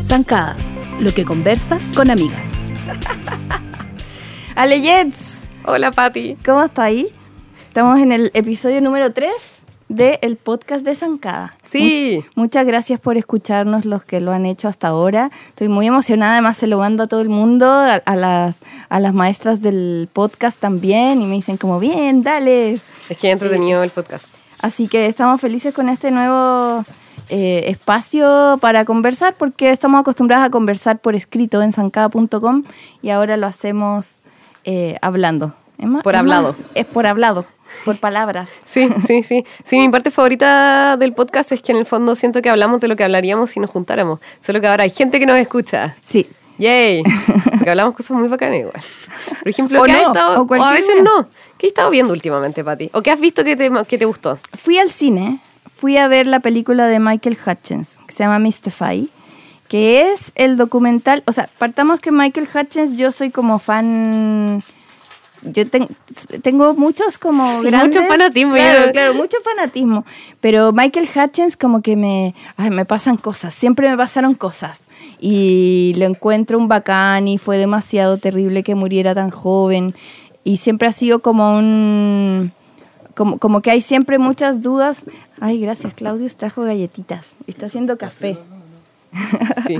[0.00, 0.54] Zancada,
[1.00, 2.66] lo que conversas con amigas.
[4.54, 6.36] Ale Jets, Hola, Patti.
[6.44, 7.08] ¿cómo está ahí?
[7.68, 11.52] Estamos en el episodio número 3 del podcast de Zancada.
[11.70, 12.24] Sí.
[12.36, 15.30] Mu- muchas gracias por escucharnos los que lo han hecho hasta ahora.
[15.48, 19.00] Estoy muy emocionada, además se lo mando a todo el mundo, a, a las, a
[19.00, 22.80] las maestras del podcast también, y me dicen como, bien, dale.
[23.08, 24.26] Es que entretenido el podcast.
[24.60, 26.84] Así que estamos felices con este nuevo
[27.28, 32.62] eh, espacio para conversar, porque estamos acostumbradas a conversar por escrito en zancada.com
[33.02, 34.16] y ahora lo hacemos
[34.64, 35.52] eh, hablando.
[35.76, 36.54] Es Por hablado.
[36.74, 37.44] es por hablado,
[37.84, 38.50] por palabras.
[38.66, 39.44] Sí, sí, sí.
[39.64, 42.88] Sí, mi parte favorita del podcast es que en el fondo siento que hablamos de
[42.88, 44.20] lo que hablaríamos si nos juntáramos.
[44.40, 45.96] Solo que ahora hay gente que nos escucha.
[46.02, 46.28] Sí.
[46.58, 47.02] ¡Yay!
[47.50, 48.80] Porque hablamos cosas muy bacanas igual.
[49.40, 50.42] Por ejemplo, O ¿qué has no, estado?
[50.48, 51.28] o a veces no.
[51.58, 52.90] ¿Qué has estado viendo últimamente, Pati?
[52.92, 54.38] ¿O qué has visto que te, que te gustó?
[54.56, 55.40] Fui al cine,
[55.72, 59.08] fui a ver la película de Michael Hutchins, que se llama Mystify,
[59.68, 64.62] que es el documental, o sea, partamos que Michael Hutchins, yo soy como fan,
[65.44, 65.88] yo ten-
[66.42, 67.96] tengo muchos como Sí, grandes...
[68.00, 70.04] mucho fanatismo, Claro, claro, mucho fanatismo,
[70.40, 74.80] pero Michael Hutchins como que me, ay, me pasan cosas, siempre me pasaron cosas.
[75.20, 79.94] Y lo encuentro un bacán y fue demasiado terrible que muriera tan joven.
[80.42, 82.52] Y siempre ha sido como un
[83.14, 85.02] como, como que hay siempre muchas dudas.
[85.40, 87.34] Ay, gracias, Claudius trajo galletitas.
[87.46, 88.38] Está haciendo café.
[89.66, 89.78] Sí.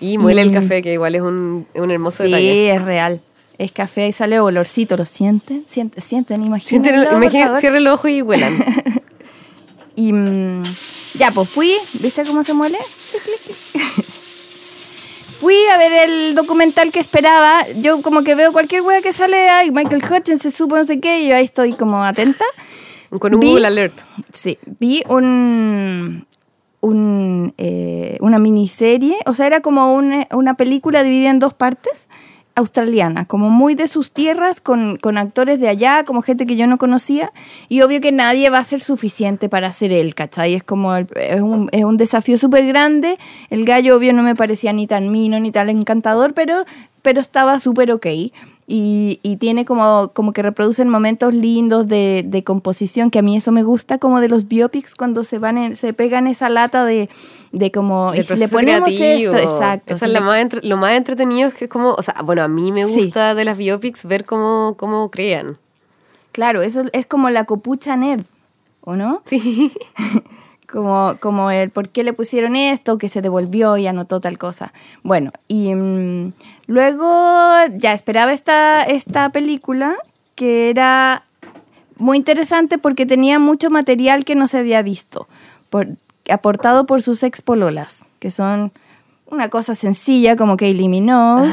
[0.00, 2.74] Y muele el café, que igual es un, un hermoso Sí, detalle.
[2.74, 3.20] es real.
[3.62, 4.96] Es café y sale olorcito.
[4.96, 5.64] ¿Lo sienten?
[5.68, 7.60] Sienten, sienten, imagínenlo, favor.
[7.60, 8.56] cierren los ojos y huelan.
[9.94, 10.62] Y mm,
[11.18, 11.74] ya, pues fui.
[12.00, 12.78] ¿Viste cómo se muele?
[15.40, 17.60] Fui a ver el documental que esperaba.
[17.80, 21.00] Yo como que veo cualquier wea que sale, ay, Michael Hutchins se supo no sé
[21.00, 22.44] qué, y yo ahí estoy como atenta.
[23.18, 23.98] Con un Vi- Google Alert.
[24.32, 26.26] Sí, vi un,
[26.80, 32.08] un, eh, una miniserie, o sea, era como un- una película dividida en dos partes,
[32.54, 36.66] australiana, como muy de sus tierras, con, con actores de allá, como gente que yo
[36.66, 37.32] no conocía,
[37.68, 40.54] y obvio que nadie va a ser suficiente para ser él, ¿cachai?
[40.54, 43.18] Es como, es, un, es un desafío súper grande,
[43.50, 46.64] el gallo obvio no me parecía ni tan mino, ni tan encantador, pero,
[47.02, 48.06] pero estaba súper ok.
[48.64, 53.36] Y, y tiene como, como que reproducen momentos lindos de, de composición, que a mí
[53.36, 57.10] eso me gusta, como de los biopics cuando se van se pegan esa lata de,
[57.52, 59.34] de como, y si le ponemos creativo.
[59.34, 59.94] esto, exacto.
[59.94, 62.14] Eso si es la más entre- lo más entretenido es que es como, o sea,
[62.24, 62.94] bueno, a mí me Sí.
[62.94, 65.58] gusta de las biopics ver cómo, cómo crean.
[66.32, 68.24] Claro, eso es como la copucha nerd,
[68.80, 69.22] ¿o no?
[69.26, 69.72] Sí.
[70.70, 74.72] Como, como el por qué le pusieron esto, que se devolvió y anotó tal cosa.
[75.02, 76.32] Bueno, y mm,
[76.66, 79.92] luego ya esperaba esta, esta película
[80.34, 81.24] que era
[81.98, 85.28] muy interesante porque tenía mucho material que no se había visto,
[85.68, 85.88] por-
[86.32, 88.72] aportado por sus ex pololas, que son
[89.26, 91.50] una cosa sencilla como Kaylee Minogue,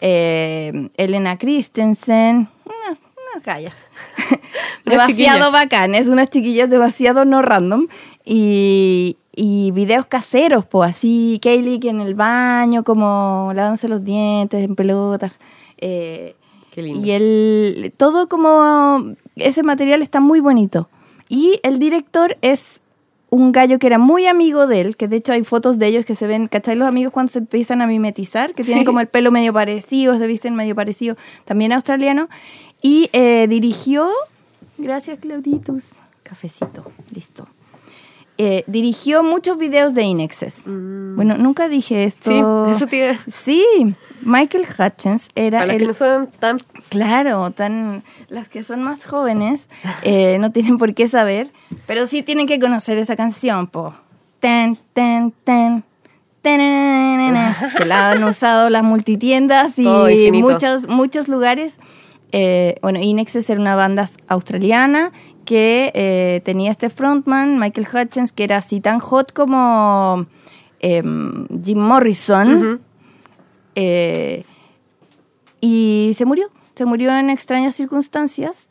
[0.00, 2.98] eh, Elena Christensen, unas,
[3.32, 3.78] unas gallas.
[4.84, 7.86] Demasiado bacanes, unas chiquillas demasiado no random.
[8.24, 14.64] Y, y videos caseros, pues así, Kaylee que en el baño, como lavándose los dientes,
[14.64, 15.32] en pelotas.
[15.78, 16.34] eh,
[16.70, 17.06] Qué lindo.
[17.06, 20.88] y el, todo como, ese material está muy bonito.
[21.28, 22.81] Y el director es
[23.32, 26.04] un gallo que era muy amigo de él, que de hecho hay fotos de ellos
[26.04, 26.76] que se ven, ¿cachai?
[26.76, 30.26] Los amigos cuando se empiezan a mimetizar, que tienen como el pelo medio parecido, se
[30.26, 31.16] visten medio parecido,
[31.46, 32.28] también australiano.
[32.82, 34.10] Y eh, dirigió,
[34.76, 37.48] gracias Clauditus, cafecito, listo.
[38.38, 40.62] Eh, dirigió muchos videos de Inexes.
[40.66, 42.30] Bueno, nunca dije esto.
[42.30, 42.74] Mm.
[42.74, 43.64] Sí, eso iba- Sí,
[44.22, 46.56] Michael Hutchins era Para el que no son tan...
[46.88, 49.68] Claro, tan las que son más jóvenes
[50.02, 51.52] eh, no tienen por qué saber,
[51.86, 53.94] pero sí tienen que conocer esa canción, po.
[54.40, 55.84] Ten, ten, ten.
[57.76, 59.84] Que la han usado las multitiendas y
[60.54, 61.78] muchos, muchos lugares.
[62.32, 65.12] Eh, bueno, Inexes era una banda australiana
[65.44, 70.26] que eh, tenía este frontman, Michael Hutchins, que era así tan hot como
[70.80, 72.80] em, Jim Morrison.
[73.74, 74.44] Eh,
[75.60, 78.68] y se murió, se murió en extrañas circunstancias,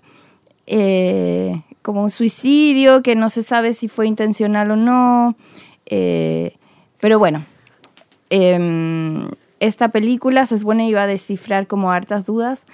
[0.68, 5.36] eh, como un suicidio que no se sabe si fue intencional o no,
[7.00, 7.44] pero bueno,
[8.30, 9.28] em,
[9.60, 12.66] esta película se supone iba a descifrar como hartas dudas.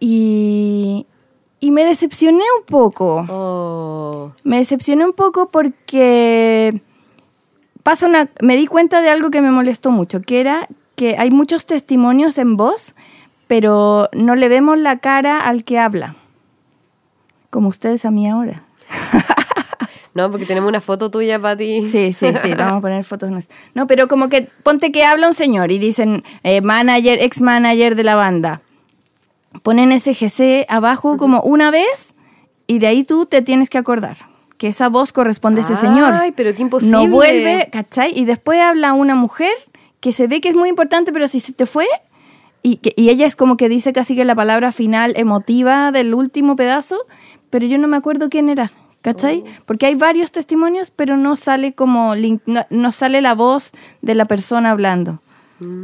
[0.00, 1.06] Y,
[1.62, 3.24] y me decepcioné un poco.
[3.28, 4.32] Oh.
[4.42, 6.82] Me decepcioné un poco porque
[7.84, 10.66] pasa una, me di cuenta de algo que me molestó mucho, que era
[10.96, 12.96] que hay muchos testimonios en voz,
[13.46, 16.16] pero no le vemos la cara al que habla.
[17.48, 18.64] Como ustedes a mí ahora.
[20.14, 21.88] No, porque tenemos una foto tuya, Pati.
[21.88, 23.58] Sí, sí, sí, vamos a poner fotos nuestras.
[23.72, 27.94] No, pero como que ponte que habla un señor y dicen eh, manager, ex manager
[27.96, 28.60] de la banda.
[29.62, 32.14] Ponen ese GC abajo como una vez
[32.66, 34.16] y de ahí tú te tienes que acordar
[34.58, 36.12] que esa voz corresponde a ese señor.
[36.14, 36.92] Ay, pero qué imposible.
[36.96, 38.12] No vuelve, ¿cachai?
[38.18, 39.52] Y después habla una mujer
[40.00, 41.86] que se ve que es muy importante, pero si se te fue,
[42.62, 46.14] y, que- y ella es como que dice casi que la palabra final emotiva del
[46.14, 46.96] último pedazo,
[47.50, 49.42] pero yo no me acuerdo quién era, ¿cachai?
[49.66, 52.14] Porque hay varios testimonios, pero no sale como,
[52.70, 55.20] no sale la voz de la persona hablando.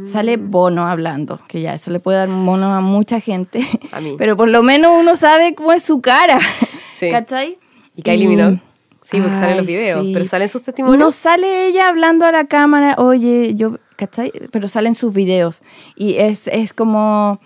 [0.05, 3.65] Sale Bono hablando, que ya eso le puede dar mono a mucha gente.
[3.91, 4.15] A mí.
[4.17, 6.39] Pero por lo menos uno sabe cómo es su cara.
[6.99, 7.09] Sí.
[7.09, 7.57] ¿Cachai?
[7.95, 8.61] Y Kylie Minogue.
[9.01, 10.05] Sí, porque salen los videos.
[10.05, 10.11] sí.
[10.13, 10.99] Pero salen sus testimonios.
[10.99, 14.33] No sale ella hablando a la cámara, oye, yo, ¿cachai?
[14.51, 15.61] Pero salen sus videos.
[15.95, 17.39] Y es, es como...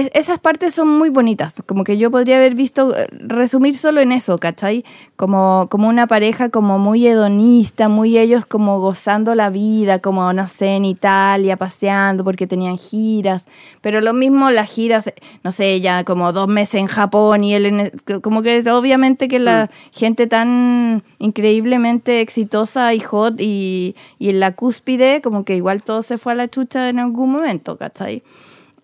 [0.00, 1.54] es- esas partes son muy bonitas.
[1.66, 4.84] Como que yo podría haber visto, eh, resumir solo en eso, ¿cachai?
[5.16, 10.46] Como, como una pareja como muy hedonista, muy ellos como gozando la vida, como, no
[10.48, 13.44] sé, en Italia, paseando porque tenían giras.
[13.80, 15.12] Pero lo mismo las giras,
[15.44, 19.28] no sé, ya como dos meses en Japón y él en- como que es obviamente
[19.28, 25.56] que la gente tan increíblemente exitosa y hot y, y en la cúspide, como que
[25.56, 28.22] igual todo se fue a la chucha en algún momento, ¿cachai?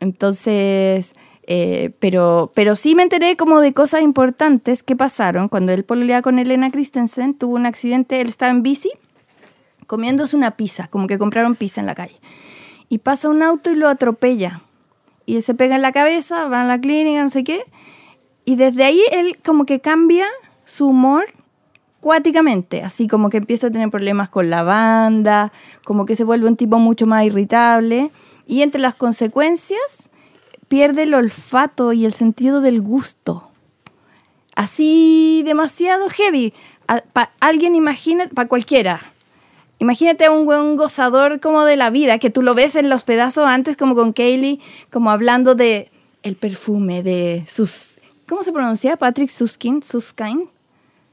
[0.04, 1.14] Entonces,
[1.46, 6.22] eh, pero, pero sí me enteré como de cosas importantes que pasaron cuando él pololeaba
[6.22, 8.90] con Elena Christensen, tuvo un accidente, él estaba en bici
[9.86, 12.20] comiéndose una pizza, como que compraron pizza en la calle.
[12.88, 14.60] Y pasa un auto y lo atropella.
[15.26, 17.64] Y él se pega en la cabeza, va a la clínica, no sé qué.
[18.44, 20.26] Y desde ahí él como que cambia
[20.66, 21.24] su humor
[22.00, 25.52] cuáticamente, así como que empieza a tener problemas con la banda,
[25.84, 28.10] como que se vuelve un tipo mucho más irritable.
[28.46, 30.10] Y entre las consecuencias,
[30.68, 33.48] pierde el olfato y el sentido del gusto.
[34.54, 36.52] Así demasiado heavy.
[36.86, 39.00] A- pa- alguien imagina, para cualquiera,
[39.80, 43.02] Imagínate a un buen gozador como de la vida, que tú lo ves en los
[43.02, 45.90] pedazos antes como con Kaylee, como hablando de
[46.22, 47.90] el perfume de sus...
[48.28, 48.96] ¿Cómo se pronuncia?
[48.96, 50.48] Patrick Suskin, Suskin,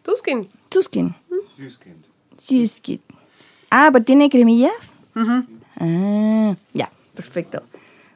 [0.04, 0.48] Tuskin.
[0.70, 1.16] Suskin.
[2.38, 3.02] Suskin.
[3.72, 4.72] Ah, pero tiene cremillas.
[5.80, 7.64] Ah, ya, perfecto.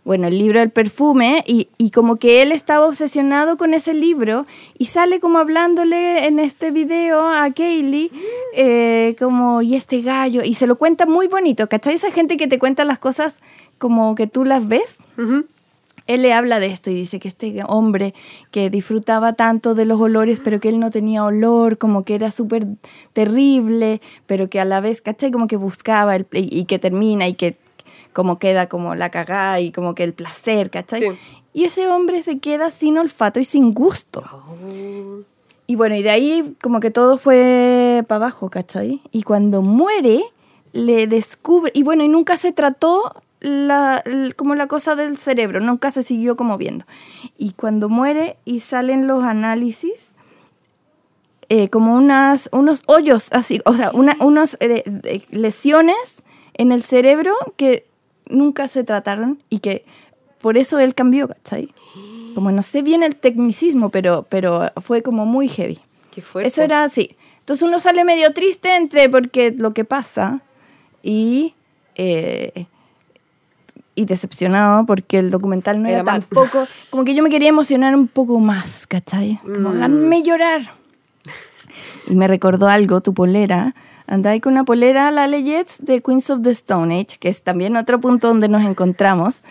[0.03, 4.45] Bueno, el libro del perfume y, y como que él estaba obsesionado con ese libro
[4.77, 8.11] y sale como hablándole en este video a Kaylee
[8.55, 11.95] eh, como, y este gallo, y se lo cuenta muy bonito, ¿cachai?
[11.95, 13.37] Esa gente que te cuenta las cosas
[13.79, 14.99] como que tú las ves.
[16.05, 18.13] Él le habla de esto y dice que este hombre
[18.51, 22.29] que disfrutaba tanto de los olores, pero que él no tenía olor, como que era
[22.29, 22.67] súper
[23.13, 25.31] terrible, pero que a la vez, ¿cachai?
[25.31, 27.57] Como que buscaba el, y, y que termina y que
[28.15, 31.01] como queda como la cagada y como que el placer, ¿cachai?
[31.01, 31.07] Sí.
[31.53, 34.23] Y ese hombre se queda sin olfato y sin gusto.
[35.67, 39.01] Y bueno, y de ahí como que todo fue para abajo, ¿cachai?
[39.11, 40.23] Y cuando muere,
[40.71, 44.01] le descubre, y bueno, y nunca se trató la,
[44.37, 46.85] como la cosa del cerebro, nunca se siguió como viendo.
[47.37, 50.15] Y cuando muere y salen los análisis,
[51.49, 56.23] eh, como unas, unos hoyos, así, o sea, una, unas eh, lesiones
[56.53, 57.85] en el cerebro que
[58.29, 59.85] nunca se trataron y que
[60.41, 61.73] por eso él cambió, ¿cachai?
[62.35, 65.79] Como no sé bien el tecnicismo, pero, pero fue como muy heavy.
[66.11, 66.47] Qué fuerte.
[66.49, 67.15] Eso era así.
[67.39, 70.41] Entonces uno sale medio triste entre porque lo que pasa
[71.03, 71.53] y,
[71.95, 72.65] eh,
[73.95, 76.67] y decepcionado porque el documental no Era era, tampoco...
[76.89, 79.39] Como que yo me quería emocionar un poco más, ¿cachai?
[79.43, 79.75] Como Mm.
[79.77, 80.61] háganme llorar.
[82.07, 83.73] Y me recordó algo, tu polera.
[84.07, 87.75] Andai con una polera, la Legends de Queens of the Stone Age, que es también
[87.75, 89.41] otro punto donde nos encontramos.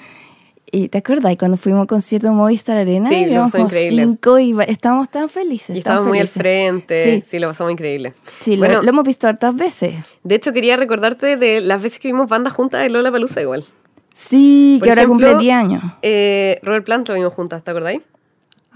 [0.70, 3.08] ¿Y te acuerdas cuando fuimos a concierto en Movistar Arena?
[3.08, 4.02] Sí, lo pasó increíble.
[4.04, 5.74] cinco y estábamos tan felices.
[5.76, 7.22] Y estábamos muy al frente.
[7.22, 8.14] Sí, Sí, lo pasamos increíble.
[8.40, 9.94] sí, lo- bueno, lo, hemos visto hartas veces.
[10.24, 13.64] de hecho quería recordarte de las veces que vimos bandas juntas de Lola Palusa igual.
[14.12, 15.82] Sí, Por que ahora ejemplo, cumple 10 años.
[16.02, 18.00] Eh, Robert Plant lo vimos juntas, ¿te acordáis?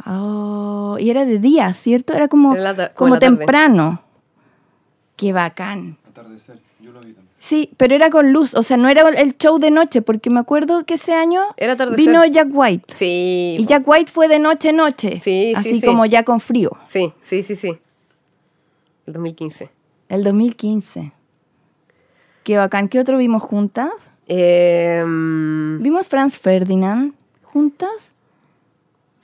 [0.07, 2.13] Oh, y era de día, ¿cierto?
[2.13, 4.03] Era como, Era la ta- como la temprano.
[5.19, 5.99] Qué bacán.
[6.09, 7.29] Atardecer, yo lo vi también.
[7.41, 10.41] Sí, pero era con luz, o sea, no era el show de noche, porque me
[10.41, 12.07] acuerdo que ese año Era atardecer.
[12.07, 12.95] vino Jack White.
[12.95, 13.57] Sí.
[13.61, 15.21] Y Jack White fue de noche noche.
[15.23, 15.87] Sí, sí, Así sí.
[15.87, 16.71] como ya con frío.
[16.87, 17.77] Sí, sí, sí, sí.
[19.07, 19.71] El 2015.
[20.09, 21.13] El 2015.
[22.45, 22.89] Qué bacán.
[22.89, 23.91] ¿Qué otro vimos juntas?
[24.27, 28.13] Eh, mm, Vimos Franz Ferdinand juntas.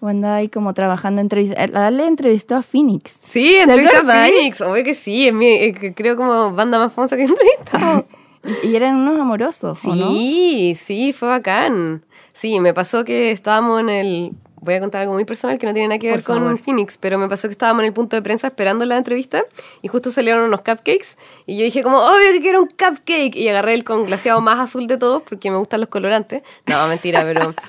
[0.04, 1.66] O andaba ahí como trabajando entrevista.
[1.68, 3.16] La le entrevistó a Phoenix.
[3.22, 4.26] sí, entrevista a?
[4.26, 4.60] Phoenix.
[4.60, 8.06] Obvio que sí, es mi, eh, creo como banda más famosa que entrevistado.
[8.62, 10.08] Y, eran unos amorosos, ¿o no?
[10.08, 12.04] Sí, sí, fue bacán.
[12.34, 15.72] Sí, me pasó que estábamos en el voy a contar algo muy personal que no
[15.72, 16.58] tiene nada que Por ver con favor.
[16.58, 19.44] Phoenix, pero me pasó que estábamos en el punto de prensa esperando la entrevista
[19.80, 23.48] y justo salieron unos cupcakes y yo dije como, obvio que quiero un cupcake y
[23.48, 26.42] agarré el con glaseado más azul de todos porque me gustan los colorantes.
[26.66, 27.54] No, mentira, pero...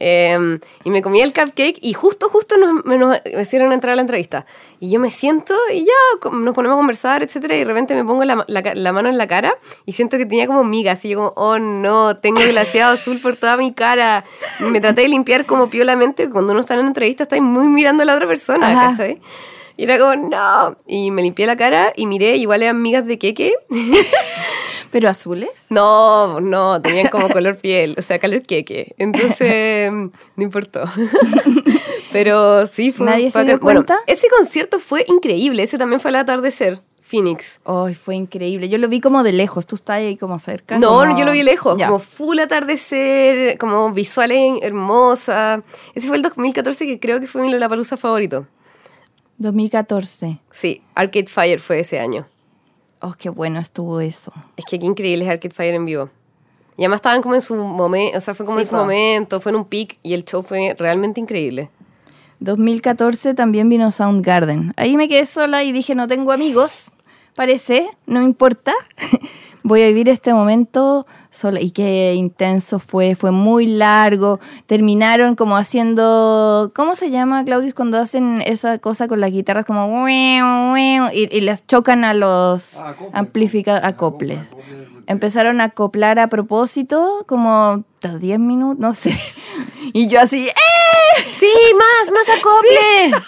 [0.00, 3.96] eh, y me comí el cupcake y justo, justo nos, me, nos hicieron entrar a
[3.96, 4.46] la entrevista.
[4.80, 8.02] Y yo me siento y ya nos ponemos a conversar, etcétera, y de repente me
[8.02, 9.54] pongo la, la la mano en la cara
[9.84, 11.04] y siento que tenía como migas.
[11.04, 14.24] Y yo como, oh no, tengo glaseado azul por toda mi cara.
[14.60, 16.30] Me traté de limpiar como piolamente.
[16.30, 18.90] Cuando uno está en una entrevista está muy mirando a la otra persona, Ajá.
[18.92, 19.20] ¿cachai?
[19.76, 20.78] Y era como, no.
[20.86, 23.54] Y me limpié la cara y miré, igual eran migas de queque.
[24.90, 25.50] ¿Pero azules?
[25.70, 28.94] No, no, tenían como color piel, o sea, color queque.
[28.98, 29.90] Entonces,
[30.36, 30.82] no importó.
[32.12, 33.06] Pero sí, fue.
[33.06, 33.60] ¿Nadie se dio bacán.
[33.64, 34.02] Bueno, cuenta?
[34.06, 35.62] ese concierto fue increíble.
[35.62, 37.60] Ese también fue al atardecer, Phoenix.
[37.64, 38.68] Ay, fue increíble.
[38.68, 39.64] Yo lo vi como de lejos.
[39.66, 40.78] Tú estás ahí como cerca.
[40.78, 45.62] No, como- yo lo vi lejos, como full atardecer, como visuales hermosas.
[45.94, 48.46] Ese fue el 2014 que creo que fue mi Lollapalooza favorito.
[49.38, 50.38] 2014.
[50.50, 52.26] Sí, Arcade Fire fue ese año.
[53.00, 54.32] Oh, qué bueno estuvo eso.
[54.56, 56.10] Es que qué increíble es Arcade Fire en vivo.
[56.76, 59.40] Y además estaban como en su momento, o sea, fue como Sí, en su momento,
[59.40, 61.70] fue en un peak y el show fue realmente increíble.
[62.40, 64.72] 2014 también vino Soundgarden.
[64.76, 66.90] Ahí me quedé sola y dije, no tengo amigos,
[67.34, 68.72] parece, no importa.
[69.62, 71.60] Voy a vivir este momento sola.
[71.60, 74.40] Y qué intenso fue, fue muy largo.
[74.66, 80.08] Terminaron como haciendo, ¿cómo se llama, Claudius, cuando hacen esa cosa con las guitarras como...
[80.08, 80.38] Y,
[81.12, 83.10] y les chocan a los Ah, acoples.
[83.14, 84.38] amplificadores, acoples.
[85.06, 89.14] Empezaron a acoplar a propósito, como 10 minutos, no sé.
[89.92, 90.52] Y yo así, ¡eh!
[91.38, 93.24] Sí, más, más acople.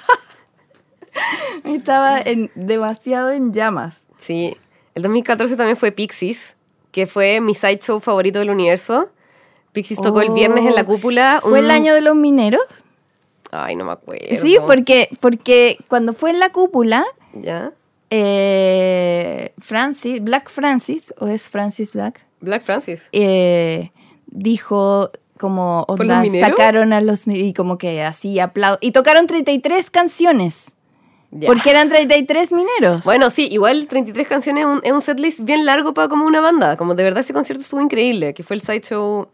[1.65, 4.07] Estaba en, demasiado en llamas.
[4.17, 4.57] Sí,
[4.95, 6.57] el 2014 también fue Pixies,
[6.91, 9.11] que fue mi sideshow favorito del universo.
[9.73, 11.41] Pixies tocó el viernes en la cúpula.
[11.43, 12.63] ¿Fue el año de los mineros?
[13.51, 14.25] Ay, no me acuerdo.
[14.41, 17.73] Sí, porque, porque cuando fue en la cúpula, ¿Ya?
[18.11, 23.09] eh, Francis, Black Francis, o es Francis Black, Black Francis.
[23.13, 23.91] eh,
[24.27, 25.87] dijo como
[26.41, 28.39] sacaron a los y como que así
[28.81, 30.72] y tocaron 33 canciones
[31.35, 31.47] Ya.
[31.49, 33.05] porque eran 33 mineros.
[33.05, 36.41] Bueno, sí, igual 33 canciones es un, es un setlist bien largo para como una
[36.43, 36.77] banda.
[36.77, 39.29] Como de verdad ese concierto estuvo increíble, que fue el sideshow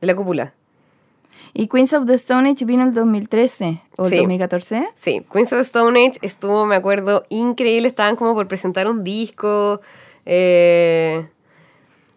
[0.00, 0.54] de la cúpula.
[1.54, 4.16] Y Queens of the Stone Age vino el 2013 o el Sí.
[4.18, 4.88] 2014.
[4.94, 7.88] Sí, Queens of the Stone Age estuvo, me acuerdo, increíble.
[7.88, 9.80] Estaban como por presentar un disco.
[10.24, 11.26] eh,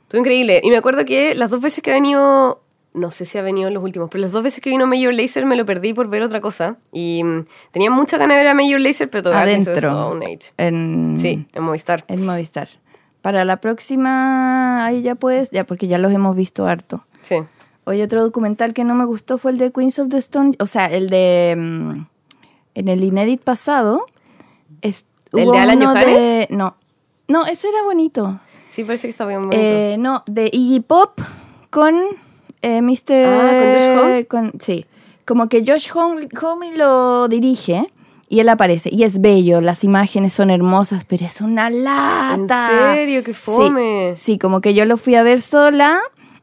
[0.03, 0.61] estuvo increíble.
[0.63, 2.61] Y me acuerdo que las dos veces que ha venido,
[2.95, 5.13] no sé si ha venido en los últimos, pero las dos veces que vino Major
[5.13, 6.77] Lazer me lo perdí por ver otra cosa.
[6.91, 9.79] Y mm, tenía mucha ganas de ver a Major Lazer, pero todavía Queens of the
[9.79, 9.89] Adentro.
[9.89, 10.53] Stone Age.
[10.57, 12.03] En, Sí, en Movistar.
[12.07, 12.69] En Movistar.
[13.21, 17.05] Para la próxima, ahí ya puedes, ya porque ya los hemos visto harto.
[17.21, 17.35] Sí.
[17.85, 20.65] Hoy otro documental que no me gustó fue el de Queens of the Stone, o
[20.65, 22.05] sea, el de mm,
[22.75, 24.05] en el Inédit pasado.
[24.81, 26.75] es- ¿El de Alan no,
[27.27, 28.39] no, ese era bonito.
[28.67, 29.61] Sí, parece que está bien bonito.
[29.61, 31.19] Eh, no, de Iggy Pop
[31.69, 31.95] con
[32.65, 33.25] eh, Mr.
[33.25, 34.25] Ah, ¿con Josh Homme?
[34.25, 34.85] con- sí,
[35.25, 37.87] como que Josh Homme lo dirige
[38.27, 38.89] y él aparece.
[38.91, 42.33] Y es bello, las imágenes son hermosas, pero es una lata.
[42.35, 42.47] ¿En
[42.97, 43.23] serio?
[43.23, 44.13] ¡Qué fome!
[44.17, 45.99] Sí, como que yo lo fui a ver sola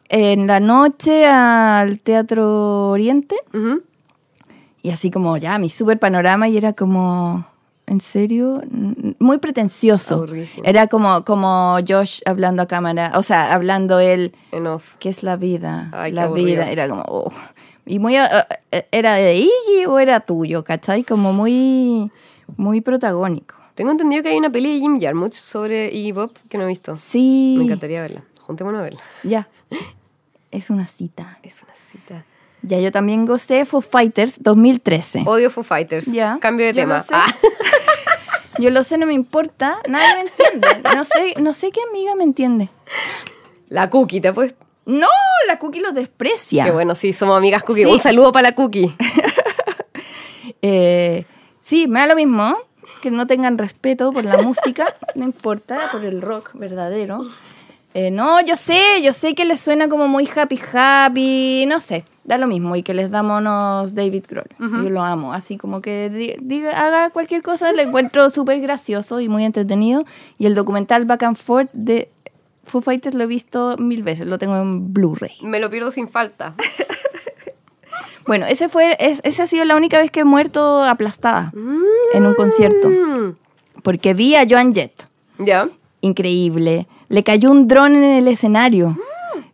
[0.09, 3.37] en la noche al Teatro Oriente
[4.83, 7.47] y así como ya mi super panorama y era como,
[7.93, 8.63] ¿en serio?
[8.71, 10.15] Mm, Muy pretencioso.
[10.15, 10.65] Aburridísimo.
[10.67, 14.33] Era como, como Josh hablando a cámara, o sea, hablando él.
[14.99, 15.91] ¿qué es la vida?
[15.93, 17.05] Ay, la vida, era como...
[17.07, 17.33] oh.
[17.85, 18.17] Y muy...
[18.17, 20.65] uh, uh, ¿Era de Iggy o era tuyo?
[20.65, 21.05] ¿Cachai?
[21.05, 22.11] Como muy,
[22.57, 23.57] muy protagónico.
[23.75, 26.69] Tengo entendido que hay una peli de Jim Jarmusch sobre Iggy Pop que no he
[26.69, 26.97] visto.
[26.97, 27.57] Sí.
[27.59, 28.23] Me encantaría verla.
[28.41, 29.01] Juntémonos a verla.
[29.23, 29.49] Ya.
[30.51, 31.39] Es una cita.
[31.43, 32.25] Es una cita.
[32.63, 35.25] Ya, yo también gocé Foo Fighters 2013.
[35.27, 36.07] Odio Foo Fighters.
[36.07, 36.39] Ya.
[36.41, 36.99] Cambio de Yo tema.
[36.99, 37.15] lo sé.
[37.15, 37.27] Ah.
[38.59, 39.79] Yo lo sé, no me importa.
[39.89, 40.91] Nadie me entiende.
[40.95, 42.69] No sé, no sé qué amiga me entiende.
[43.69, 44.55] la Cookie, ¿te pues.
[44.85, 45.09] No,
[45.47, 46.65] la Cookie los desprecia.
[46.65, 47.85] Qué bueno, sí, somos amigas Cookie.
[47.85, 47.91] Sí.
[47.91, 48.95] Un saludo para la Cookie.
[50.65, 51.25] Eh,
[51.61, 52.57] sí, me da lo mismo
[53.01, 57.27] que no tengan respeto por la música, no importa, por el rock verdadero.
[57.95, 62.05] Eh, no, yo sé, yo sé que les suena como muy happy happy, no sé,
[62.25, 64.47] da lo mismo y que les damos David Grohl.
[64.59, 69.21] Yo lo amo, así como que di- diga, haga cualquier cosa, lo encuentro súper gracioso
[69.21, 70.05] y muy entretenido.
[70.39, 72.09] Y el documental Back and Forth de
[72.65, 75.33] Foo Fighters lo he visto mil veces, lo tengo en Blu-ray.
[75.43, 76.55] Me lo pierdo sin falta.
[78.25, 81.53] Bueno, ese fue, es- esa ha sido la única vez que he muerto aplastada
[82.15, 82.89] en un concierto.
[82.89, 83.35] Mm.
[83.83, 85.09] Porque vi a Joan Jett.
[85.39, 85.69] Ya.
[86.03, 86.87] Increíble.
[87.09, 88.97] Le cayó un dron en el escenario.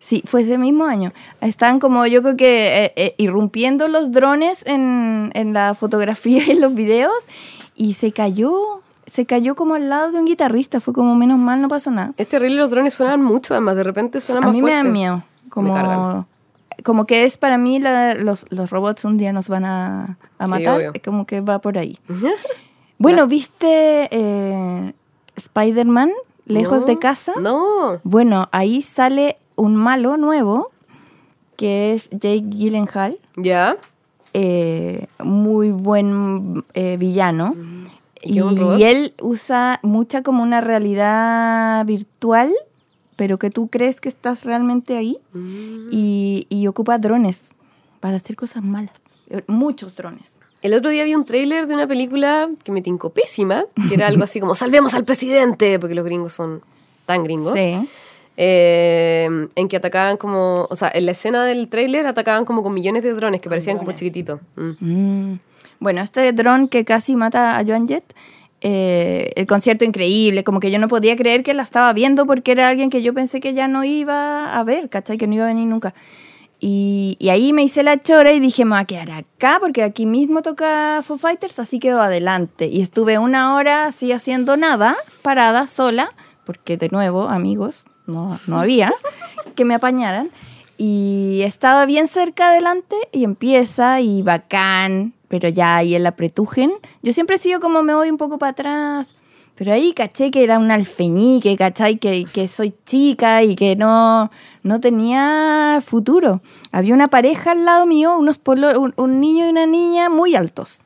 [0.00, 1.12] Sí, fue ese mismo año.
[1.40, 6.50] Estaban como, yo creo que eh, eh, irrumpiendo los drones en, en la fotografía y
[6.52, 7.16] en los videos
[7.74, 10.78] y se cayó, se cayó como al lado de un guitarrista.
[10.80, 12.12] Fue como, menos mal, no pasó nada.
[12.16, 14.86] Es terrible, los drones suenan mucho, además, de repente suenan A más mí me fuerte.
[14.88, 15.22] da miedo.
[15.50, 16.26] Como,
[16.84, 20.46] como que es para mí, la- los, los robots un día nos van a, a
[20.46, 20.78] Sí, matar.
[20.78, 20.92] obvio.
[21.04, 21.98] como que va por ahí.
[22.98, 24.92] bueno, ¿viste eh,
[25.36, 26.12] Spider-Man
[26.46, 27.32] lejos No, de casa?
[27.40, 28.00] No.
[28.04, 30.70] Bueno, ahí sale un malo nuevo,
[31.56, 33.76] que es Jake Gyllenhaal, ¿Ya?
[34.32, 37.54] eh, muy buen eh, villano.
[38.22, 38.40] ¿Y?
[38.40, 42.52] Y él usa mucha como una realidad virtual,
[43.16, 45.88] pero que tú crees que estás realmente ahí, Mm.
[45.92, 47.40] y, y ocupa drones
[48.00, 48.92] para hacer cosas malas.
[49.46, 50.38] Muchos drones.
[50.62, 54.08] El otro día vi un tráiler de una película que me tincó pésima, que era
[54.08, 55.78] algo así como ¡Salvemos al presidente!
[55.78, 56.62] Porque los gringos son
[57.06, 57.54] tan gringos.
[57.54, 57.88] Sí.
[58.40, 62.72] Eh, en que atacaban como, o sea, en la escena del tráiler atacaban como con
[62.72, 63.98] millones de drones que parecían como drones.
[63.98, 64.40] chiquititos.
[64.54, 65.32] Mm.
[65.32, 65.40] Mm.
[65.80, 68.14] Bueno, este dron que casi mata a Joan Jett,
[68.60, 72.52] eh, el concierto increíble, como que yo no podía creer que la estaba viendo porque
[72.52, 75.18] era alguien que yo pensé que ya no iba a ver, ¿cachai?
[75.18, 75.92] Que no iba a venir nunca.
[76.60, 79.82] Y, y ahí me hice la chora y dije, me voy a quedar acá porque
[79.82, 82.68] aquí mismo toca Foo Fighters, así quedo adelante.
[82.68, 86.12] Y estuve una hora así haciendo nada, parada, sola,
[86.44, 88.92] porque de nuevo, amigos, no, no había,
[89.54, 90.30] que me apañaran.
[90.76, 96.70] Y estaba bien cerca adelante y empieza y bacán, pero ya ahí el apretujen.
[97.02, 99.14] Yo siempre he sido como me voy un poco para atrás,
[99.56, 101.96] pero ahí caché que era un alfeñique, ¿cachai?
[101.98, 104.30] Que, que soy chica y que no,
[104.62, 106.42] no tenía futuro.
[106.70, 110.36] Había una pareja al lado mío, unos polo- un, un niño y una niña muy
[110.36, 110.78] altos.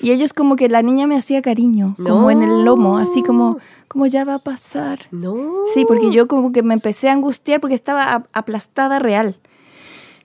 [0.00, 3.58] Y ellos como que la niña me hacía cariño, como en el lomo, así como,
[3.88, 5.00] como ya va a pasar.
[5.10, 5.36] No.
[5.74, 9.36] Sí, porque yo como que me empecé a angustiar porque estaba ap- aplastada real.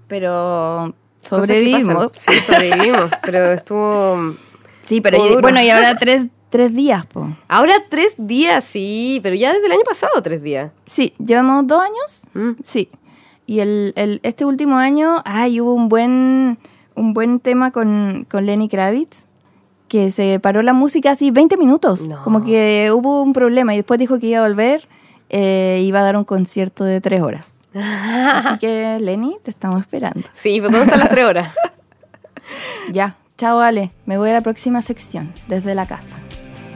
[0.07, 2.11] Pero sobrevivimos.
[2.13, 4.35] Sí, sobrevivimos, pero estuvo...
[4.83, 5.41] Sí, pero Estuvo y- duro.
[5.41, 7.27] bueno, y ahora tres, tres días, po.
[7.47, 10.71] Ahora tres días, sí, pero ya desde el año pasado tres días.
[10.85, 12.21] Sí, llevamos dos años.
[12.35, 12.61] Mm.
[12.63, 12.89] Sí.
[13.47, 16.59] Y el, el- este último año, ay, hubo un buen,
[16.93, 19.25] un buen tema con, con Lenny Kravitz,
[19.87, 22.01] que se paró la música así 20 minutos.
[22.01, 22.23] No.
[22.23, 24.87] Como que hubo un problema y después dijo que iba a volver,
[25.29, 27.49] eh, iba a dar un concierto de tres horas.
[27.75, 30.27] Así que, Lenny, te estamos esperando.
[30.33, 31.53] Sí, pero ¿dónde están las tres horas?
[32.91, 33.91] Ya, chao, Ale.
[34.05, 36.15] Me voy a la próxima sección, desde la casa.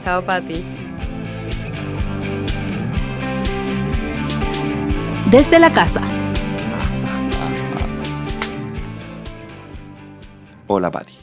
[0.02, 0.64] Chao, Pati.
[5.30, 6.02] Desde la casa.
[10.66, 11.14] Hola, Pati.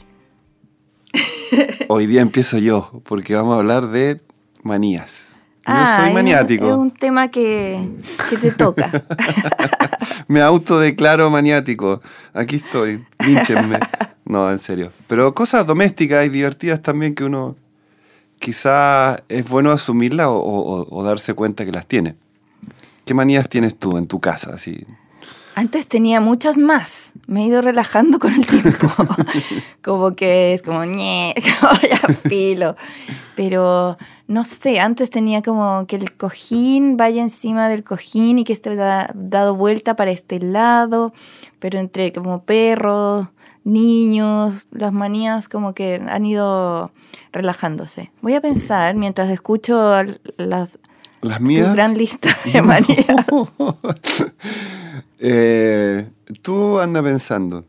[1.88, 4.22] Hoy día empiezo yo, porque vamos a hablar de
[4.62, 5.27] manías.
[5.68, 6.66] Yo Ah, soy es- maniático.
[6.70, 7.86] Es un tema que,
[8.30, 8.90] que te toca.
[10.28, 12.00] Me autodeclaro maniático.
[12.32, 13.04] Aquí estoy.
[13.24, 13.78] Línchenme.
[14.24, 14.92] No, en serio.
[15.06, 17.56] Pero cosas domésticas y divertidas también que uno
[18.38, 22.14] quizá es bueno asumirlas o, o- o darse cuenta que las tiene.
[23.04, 24.52] ¿Qué manías tienes tú en tu casa?
[24.54, 24.86] Así?
[25.54, 27.12] Antes tenía muchas más.
[27.26, 28.88] Me he ido relajando con el tiempo.
[29.82, 32.76] como que es como, ñe, como ya filo.
[33.34, 33.98] Pero
[34.28, 38.76] no sé, antes tenía como que el cojín vaya encima del cojín y que esté
[38.76, 41.12] da- dado vuelta para este lado.
[41.58, 43.26] Pero entre como perros,
[43.64, 46.92] niños, las manías como que han ido
[47.32, 48.12] relajándose.
[48.22, 49.74] Voy a pensar mientras escucho
[50.36, 50.78] las,
[51.20, 51.72] Las Tu mías.
[51.74, 53.26] gran lista de manías.
[55.20, 56.08] Eh,
[56.42, 57.64] tú anda pensando.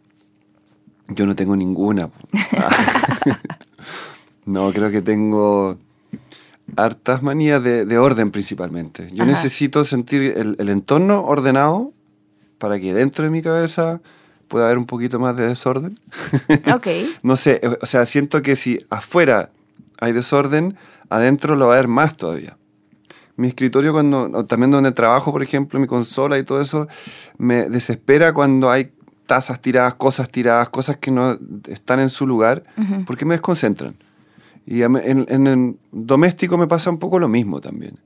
[1.07, 2.11] Yo no tengo ninguna.
[4.45, 5.75] no, creo que tengo
[6.75, 9.09] hartas manías de, de orden principalmente.
[9.11, 9.31] Yo Ajá.
[9.31, 11.93] necesito sentir el, el entorno ordenado
[12.57, 14.01] para que dentro de mi cabeza
[14.47, 15.97] pueda haber un poquito más de desorden.
[16.73, 16.87] Ok.
[17.23, 19.51] No sé, eh, o sea, siento que si afuera
[19.99, 20.75] hay desorden,
[21.09, 22.57] adentro lo va a haber más todavía.
[23.37, 26.87] Mi escritorio, cuando, también donde trabajo, por ejemplo, mi consola y todo eso,
[27.37, 28.91] me desespera cuando hay
[29.27, 32.63] tazas tiradas, cosas tiradas, cosas que no están en su lugar,
[33.05, 33.95] porque me desconcentran.
[34.69, 34.95] Y en,
[35.27, 37.97] en el doméstico me pasa un poco lo mismo también.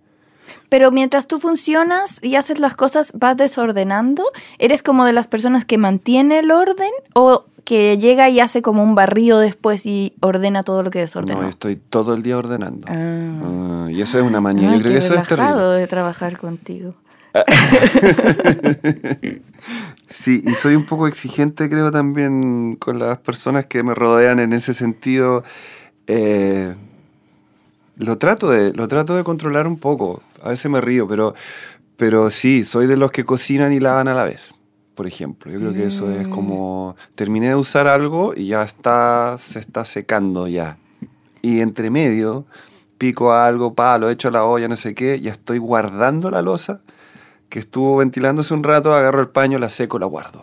[0.69, 4.23] Pero mientras tú funcionas y haces las cosas, vas desordenando.
[4.60, 8.82] ¿Eres como de las personas que mantiene el orden o que llega y hace como
[8.82, 11.41] un barrido después y ordena todo lo que desordenó?
[11.41, 12.88] No, estoy todo el día ordenando.
[12.89, 13.86] Ah.
[13.86, 14.69] Ah, y eso es una manía.
[14.69, 15.62] Ay, yo creo que eso es terrible.
[15.62, 16.95] de trabajar contigo.
[20.13, 24.54] Sí, y soy un poco exigente, creo, también con las personas que me rodean en
[24.54, 25.43] ese sentido.
[26.08, 26.74] Eh,
[27.98, 30.22] lo, trato de, lo trato de controlar un poco.
[30.42, 31.34] A veces me río, pero,
[31.98, 34.56] pero sí, soy de los que cocinan y lavan a la vez,
[34.96, 35.52] por ejemplo.
[35.52, 39.86] Yo creo que eso es como, terminé de usar algo y ya está, se está
[39.86, 40.78] secando ya.
[41.42, 42.46] Y entre medio,
[42.98, 46.82] pico algo, palo, echo la olla, no sé qué, ya estoy guardando la losa
[47.54, 50.42] que estuvo ventilándose un rato, agarro el paño, la seco, la guardo.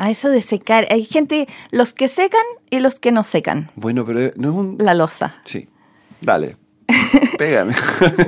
[0.00, 0.86] A eso de secar.
[0.90, 4.54] Hay gente, los que secan y los que no secan Bueno, pero eh, no es
[4.54, 4.76] un...
[4.80, 5.36] la losa.
[5.44, 5.68] Sí,
[6.22, 6.56] dale,
[7.38, 7.74] pégame.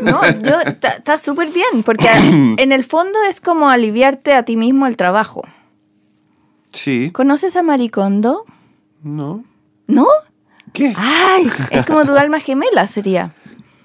[0.03, 2.09] No, yo, está súper bien, porque
[2.59, 5.43] en el fondo es como aliviarte a ti mismo el trabajo.
[6.73, 8.45] sí, ¿Conoces a Maricondo?
[9.03, 9.45] no,
[9.87, 10.07] ¿No?
[10.73, 10.93] ¿qué?
[10.97, 11.47] ¡Ay!
[11.71, 13.35] Es como tu alma gemela, sería.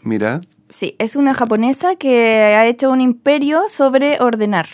[0.04, 4.68] Mira, Sí, es una japonesa que ha hecho un imperio sobre ordenar,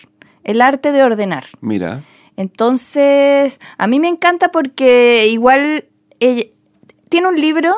[0.43, 1.45] el arte de ordenar.
[1.61, 2.03] mira,
[2.37, 5.85] Entonces, a mí me encanta porque igual
[6.19, 6.45] ella-
[7.09, 7.73] tiene un libro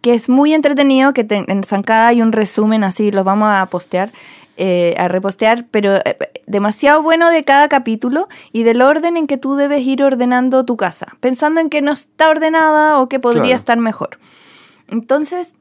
[0.00, 3.64] que es muy entretenido, que te- en Zancada hay un resumen así, lo vamos a
[3.66, 4.10] postear,
[4.56, 9.36] eh, a repostear, pero eh, demasiado bueno de cada capítulo y del orden en que
[9.38, 13.42] tú debes ir ordenando tu casa, pensando en que no está ordenada o que podría
[13.42, 13.56] Claro.
[13.56, 14.18] estar mejor.
[14.88, 15.54] Entonces,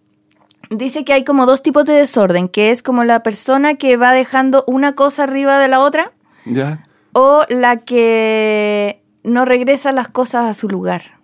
[0.69, 4.11] dice que hay como dos tipos de desorden, que es como la persona que va
[4.11, 6.11] dejando una cosa arriba de la otra
[6.45, 11.19] ya, o la que no regresa las cosas a su lugar.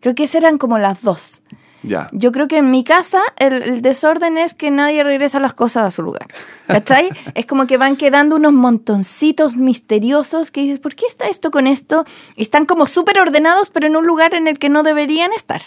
[0.00, 1.42] Creo que esas eran como las dos.
[1.82, 2.08] ya.
[2.12, 5.84] Yo creo que en mi casa el, el desorden es que nadie regresa las cosas
[5.86, 6.26] a su lugar.
[6.66, 7.08] ¿Cachai?
[7.34, 11.66] es como que van quedando unos montoncitos misteriosos que dices, ¿por qué está esto con
[11.66, 12.04] esto?
[12.36, 15.62] Y están como súper ordenados, pero en un lugar en el que no deberían estar.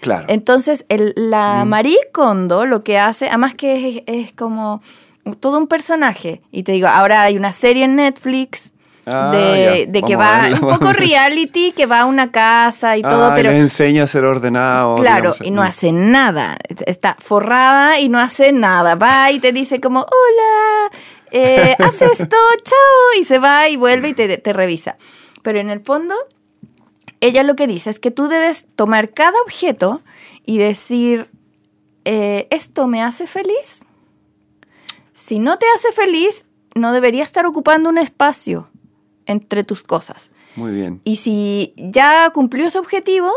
[0.00, 0.26] Claro.
[0.28, 4.82] Entonces, el- la Marie Kondo lo que hace, además que es, es como
[5.40, 6.42] todo un personaje.
[6.50, 8.72] Y te digo, ahora hay una serie en Netflix
[9.04, 13.32] Ah, de, que va un poco reality, que va a una casa y todo, Ah,
[13.34, 14.94] pero les enseña a ser ordenado.
[14.94, 15.64] claro, digamos, y no mm.
[15.64, 16.56] hace nada.
[16.86, 18.94] Está forrada y no hace nada.
[18.94, 20.92] Va y te dice como, hola,
[21.32, 24.96] eh, haz esto, chao, y se va y vuelve y te, te revisa.
[25.42, 26.14] Pero en el fondo,
[27.20, 30.00] ella lo que dice es que tú debes tomar cada objeto
[30.46, 31.28] y decir,
[32.04, 33.84] eh, ¿esto me hace feliz?
[35.12, 38.68] Si no te hace feliz, no debería estar ocupando un espacio
[39.26, 40.30] entre tus cosas.
[40.56, 41.00] Muy bien.
[41.04, 43.30] Y si ya cumplió su objetivo,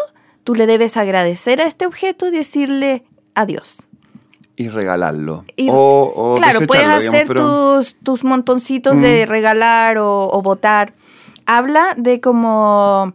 [0.44, 3.04] tú le debes agradecer a este objeto y decirle
[3.36, 3.88] adiós.
[4.58, 5.44] Y regalarlo.
[5.58, 10.42] Y- o, o claro, puedes digamos, hacer pero- tus, tus montoncitos de regalar o, o
[10.42, 10.94] votar.
[11.46, 13.14] Habla de como...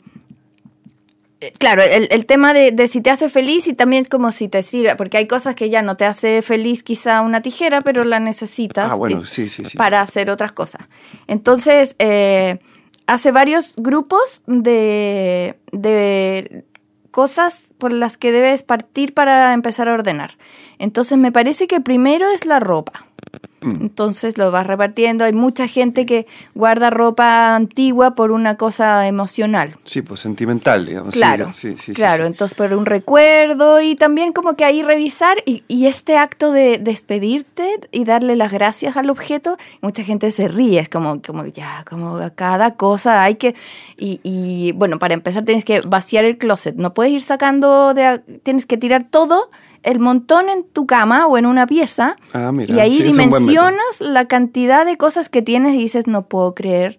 [1.40, 4.48] eh, Claro, el, el tema de, de si te hace feliz y también como si
[4.48, 8.04] te sirve, porque hay cosas que ya no te hace feliz quizá una tijera, pero
[8.04, 9.76] la necesitas Ah, bueno, eh, sí, sí, sí.
[9.76, 10.82] para hacer otras cosas.
[11.26, 12.58] Entonces, eh,
[13.06, 16.64] hace varios grupos de, de
[17.10, 20.36] cosas por las que debes partir para empezar a ordenar.
[20.78, 23.06] Entonces, me parece que primero es la ropa.
[23.60, 23.82] Mm.
[23.82, 25.24] Entonces lo vas repartiendo.
[25.24, 29.76] Hay mucha gente que guarda ropa antigua por una cosa emocional.
[29.84, 31.14] Sí, pues sentimental, digamos.
[31.14, 32.24] Claro, sí, sí, claro.
[32.24, 32.28] sí.
[32.28, 36.78] Entonces por un recuerdo y también como que ahí revisar y, y este acto de
[36.78, 41.84] despedirte y darle las gracias al objeto, mucha gente se ríe, es como, como ya,
[41.88, 43.54] como cada cosa hay que...
[43.96, 48.20] Y, y, bueno, para empezar tienes que vaciar el closet, no puedes ir sacando, de,
[48.42, 49.50] tienes que tirar todo
[49.82, 54.00] el montón en tu cama o en una pieza Ah, mira, y ahí sí, dimensionas
[54.00, 56.98] la cantidad de cosas que tienes y dices, no puedo creer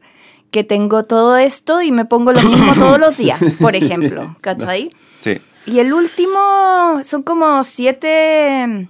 [0.49, 4.89] que tengo todo esto y me pongo lo mismo todos los días, por ejemplo, ¿cachai?
[5.21, 5.39] Sí.
[5.65, 8.87] Y el último son como siete,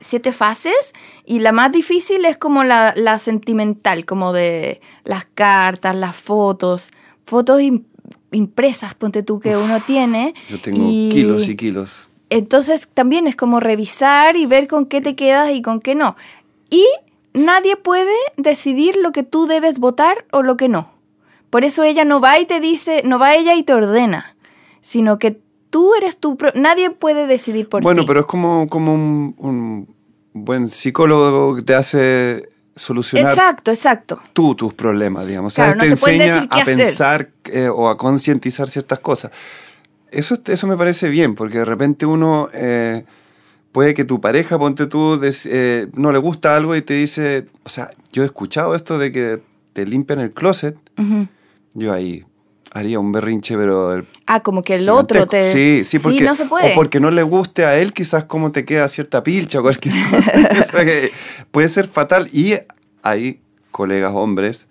[0.00, 0.92] siete fases
[1.24, 6.90] y la más difícil es como la, la sentimental, como de las cartas, las fotos,
[7.24, 7.84] fotos im-
[8.32, 10.34] impresas, ponte tú, que uno tiene.
[10.50, 12.07] Yo tengo kilos y kilos.
[12.30, 16.16] Entonces también es como revisar y ver con qué te quedas y con qué no.
[16.70, 16.86] Y
[17.32, 20.90] nadie puede decidir lo que tú debes votar o lo que no.
[21.50, 24.36] Por eso ella no va y te dice, no va ella y te ordena,
[24.82, 26.36] sino que tú eres tu...
[26.36, 28.06] pro- nadie puede decidir por Bueno, ti.
[28.06, 29.94] pero es como, como un, un
[30.34, 34.20] buen psicólogo que te hace solucionar Exacto, exacto.
[34.34, 35.54] tú tus problemas, digamos.
[35.54, 35.76] Claro, ¿Sabes?
[35.78, 36.76] no te enseña a hacer.
[36.76, 39.30] pensar eh, o a concientizar ciertas cosas.
[40.10, 43.04] Eso, eso me parece bien, porque de repente uno eh,
[43.72, 47.46] puede que tu pareja, ponte tú, des- eh, no le gusta algo y te dice,
[47.64, 49.40] o sea, yo he escuchado esto de que
[49.72, 50.76] te limpian el closet,
[51.74, 52.24] yo ahí
[52.72, 55.52] haría un berrinche, pero el Ah, como que el otro te...
[55.52, 56.72] Sí, sí, porque, no se puede.
[56.72, 59.94] O porque no le guste a él quizás cómo te queda cierta pilcha o cualquier
[60.10, 60.32] cosa.
[60.60, 61.10] O sea, que
[61.50, 62.28] puede ser fatal.
[62.32, 62.54] Y
[63.02, 63.40] hay
[63.70, 64.66] colegas hombres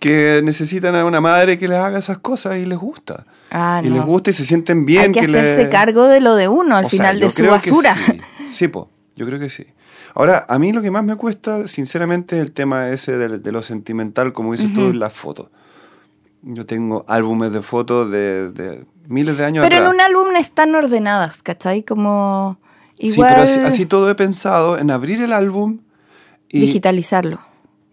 [0.00, 3.26] que necesitan a una madre que les haga esas cosas y les gusta.
[3.52, 3.96] Ah, y no.
[3.96, 5.02] les gusta y se sienten bien.
[5.02, 7.94] Hay que, hacerse cargo de lo de uno al O final de su basura.
[7.94, 8.20] sí.
[8.50, 9.64] Sí, po, yo creo que sí.
[10.14, 13.52] Ahora, a mí lo que más me cuesta, sinceramente, es el tema ese de, de
[13.52, 15.50] lo sentimental, como dices tú, las fotos.
[16.42, 20.74] Yo tengo álbumes de fotos de, de miles de años Pero en un álbum están
[20.74, 21.84] ordenadas, ¿cachai?
[21.84, 22.58] Como
[23.00, 25.80] Sí, igual pero así, así todo he pensado en abrir el álbum
[26.48, 26.60] y...
[26.60, 27.40] digitalizarlo.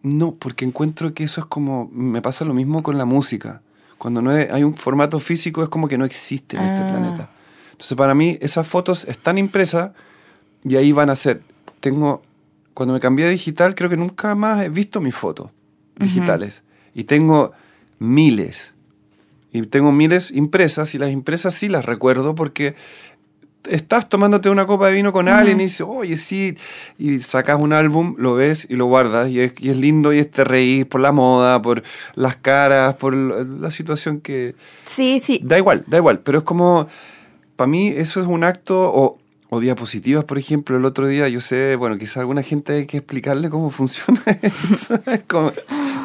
[0.07, 1.89] No, porque encuentro que eso es como...
[1.91, 3.61] Me pasa lo mismo con la música.
[3.97, 6.89] Cuando no hay un formato físico es como que no existe en este Ah.
[6.91, 7.29] planeta.
[7.71, 9.93] Entonces para mí esas fotos están impresas
[10.63, 11.41] y ahí van a ser...
[11.79, 12.21] Tengo...
[12.73, 15.49] Cuando me cambié a digital creo que nunca más he visto mis fotos
[15.99, 16.63] digitales.
[16.93, 17.51] Y tengo
[17.99, 18.75] miles.
[19.51, 22.75] Y tengo miles impresas y las impresas sí las recuerdo porque
[23.69, 26.57] estás tomándote una copa de vino con alguien y dices, oye, sí,
[26.97, 30.19] y sacas un álbum, lo ves y lo guardas y es, y es lindo y
[30.19, 31.83] es te reís por la moda, por
[32.15, 34.55] las caras, por la la situación que...
[34.85, 35.41] Sí, sí.
[35.43, 36.87] Da igual, da igual, pero es como,
[37.55, 39.17] para mí eso es un acto, o,
[39.49, 42.85] o diapositivas, por ejemplo, el otro día, yo sé, bueno, quizá a alguna gente hay
[42.85, 45.51] que explicarle cómo funciona eso, es como,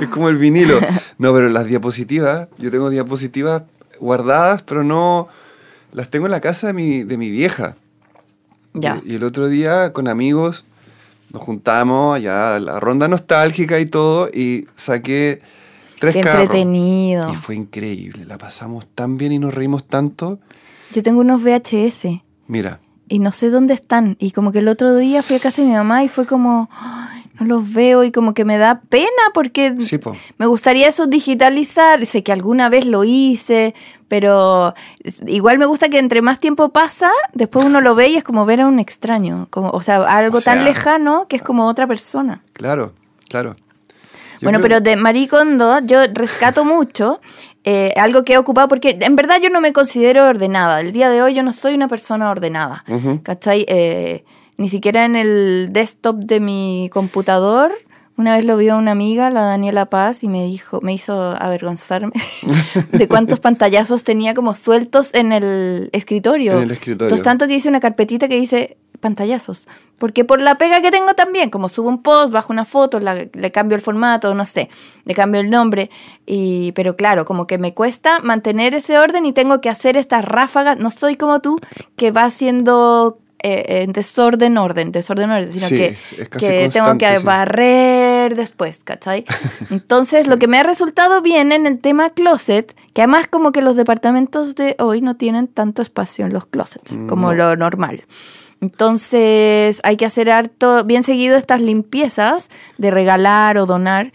[0.01, 0.79] es como el vinilo.
[1.18, 3.62] No, pero las diapositivas, yo tengo diapositivas
[4.01, 5.29] guardadas, pero no,
[5.92, 7.76] las tengo en la casa de mi, de mi vieja.
[8.74, 9.00] Ya.
[9.05, 10.66] Y, y el otro día con amigos
[11.33, 15.40] nos juntamos allá a la ronda nostálgica y todo y saqué
[16.00, 16.42] tres Qué carros.
[16.44, 17.31] entretenido.
[17.33, 20.38] Y fue increíble, la pasamos tan bien y nos reímos tanto.
[20.92, 24.16] Yo tengo unos VHS Mira, y no sé dónde están.
[24.18, 26.68] Y como que el otro día fui a casa de mi mamá y fue como,
[26.72, 27.12] "Ay,
[27.42, 30.16] no los veo y como que me da pena porque sí, po.
[30.38, 32.05] me gustaría eso digitalizar.
[32.07, 33.74] Sé que alguna vez lo hice,
[34.09, 34.74] pero
[35.26, 38.46] igual me gusta que entre más tiempo pasa, después uno lo ve y es como
[38.46, 39.46] ver a un extraño.
[39.50, 42.42] Como, o sea, algo O sea- tan lejano que es como otra persona.
[42.52, 42.92] Claro,
[43.28, 43.55] claro.
[44.40, 47.20] Yo bueno, creo- pero de Marie Kondo yo rescato mucho
[47.64, 50.81] eh, algo que he ocupado, porque en verdad yo no me considero ordenada.
[50.81, 52.85] El día de hoy yo no soy una persona ordenada.
[53.22, 53.64] ¿Cachai?
[53.68, 54.24] Eh,
[54.62, 57.72] ni siquiera en el desktop de mi computador.
[58.16, 62.12] Una vez lo vio una amiga, la Daniela Paz, y me dijo, me hizo avergonzarme
[62.92, 66.53] de cuántos pantallazos tenía como sueltos en el escritorio.
[66.59, 67.07] En el escritorio.
[67.07, 69.66] Entonces, tanto que hice una carpetita que dice pantallazos.
[69.98, 73.27] Porque por la pega que tengo también, como subo un post, bajo una foto, la-
[73.33, 74.68] le cambio el formato, no sé,
[75.05, 75.90] le cambio el nombre.
[76.25, 80.25] Y, pero claro, como que me cuesta mantener ese orden y tengo que hacer estas
[80.25, 80.79] ráfagas.
[80.79, 81.57] No soy como tú,
[81.96, 86.46] que va haciendo eh, en desorden, orden, desorden, orden, sino Sí, que, es- es casi
[86.46, 87.24] que tengo que sí.
[87.24, 89.24] barrer después, ¿cachai?
[89.70, 93.62] Entonces, lo que me ha resultado bien en el tema closet, que además como que
[93.62, 98.05] los departamentos de hoy no tienen tanto espacio en los closets como lo normal.
[98.61, 104.12] Entonces, hay que hacer harto, bien seguido estas limpiezas de regalar o donar.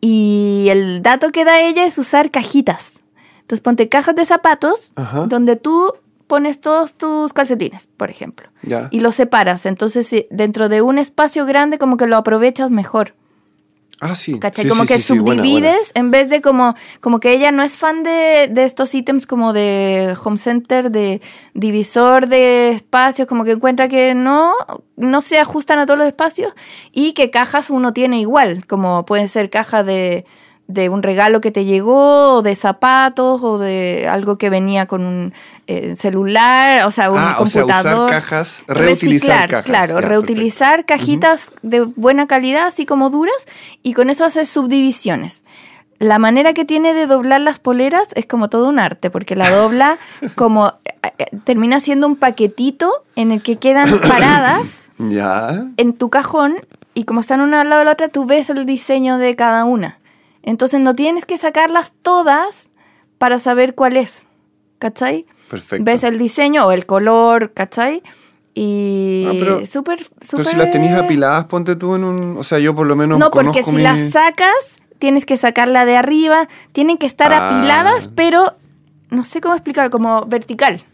[0.00, 3.00] Y el dato que da ella es usar cajitas.
[3.40, 5.26] Entonces, ponte cajas de zapatos Ajá.
[5.26, 5.92] donde tú
[6.26, 8.88] pones todos tus calcetines, por ejemplo Ya.
[8.90, 9.66] y lo separas.
[9.66, 13.14] Entonces, dentro de un espacio grande, como que lo aprovechas mejor.
[14.00, 14.38] Ah, sí.
[14.40, 14.64] ¿Cachai?
[14.64, 16.06] Sí, como sí, que sí, sí, buena, subdivides buena.
[16.06, 19.52] en vez de como, como que ella no es fan de, de estos ítems como
[19.52, 21.22] de home center, de
[21.54, 24.52] divisor de espacios, como que encuentra que no,
[24.96, 26.52] no se ajustan a todos los espacios
[26.92, 30.26] y que cajas uno tiene igual, como pueden ser cajas de,
[30.66, 35.04] de un regalo que te llegó, o de zapatos, o de algo que venía con
[35.04, 35.34] un
[35.66, 38.06] eh, celular, o sea, un Ah, o sea, computador.
[38.08, 39.64] usar cajas, reutilizar Reciclar, cajas.
[39.66, 43.46] Claro, Ya, reutilizar cajitas de buena calidad, así como duras,
[43.82, 45.44] y con eso haces subdivisiones.
[45.98, 49.50] La manera que tiene de doblar las poleras es como todo un arte, porque la
[49.50, 49.96] dobla
[50.34, 55.66] como eh, eh, termina siendo un paquetito en el que quedan paradas Ya.
[55.76, 56.56] en tu cajón
[56.94, 59.64] y como están una al lado de la otra, tú ves el diseño de cada
[59.66, 59.98] una.
[60.44, 62.70] Entonces no tienes que sacarlas todas
[63.18, 64.26] para saber cuál es.
[64.78, 65.26] ¿Cachai?
[65.50, 65.84] Perfecto.
[65.84, 68.02] Ves el diseño o el color, ¿cachai?
[68.54, 70.46] Y Ah, pero- súper, Pero súper...
[70.46, 72.36] si las tenías apiladas, ponte tú en un.
[72.36, 73.18] O sea, yo por lo menos.
[73.18, 77.32] No, porque conozco si mi- las sacas, tienes que sacarla de arriba, tienen que estar
[77.32, 77.48] Ah.
[77.48, 78.56] apiladas, pero
[79.10, 80.84] no sé cómo explicar, como vertical.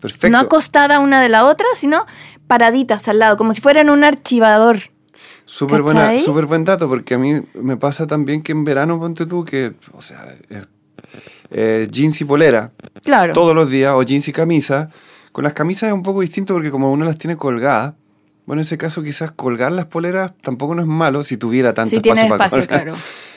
[0.00, 0.30] Perfecto.
[0.30, 2.06] No acostada una de la otra, sino
[2.46, 4.90] paraditas al lado, como si fueran un archivador.
[5.46, 9.26] Súper buena, súper buen dato, porque a mí me pasa también que en verano, ponte
[9.26, 10.64] tú, que, o sea, eh,
[11.50, 12.72] eh, jeans y polera,
[13.04, 13.34] Claro.
[13.34, 14.88] todos los días, o jeans y camisa.
[15.32, 17.94] Con las camisas es un poco distinto porque como uno las tiene colgadas,
[18.46, 21.90] bueno, en ese caso quizás colgar las poleras tampoco no es malo si tuviera tanto
[21.90, 22.82] si espacio para espacio, colgar.
[22.84, 22.98] claro.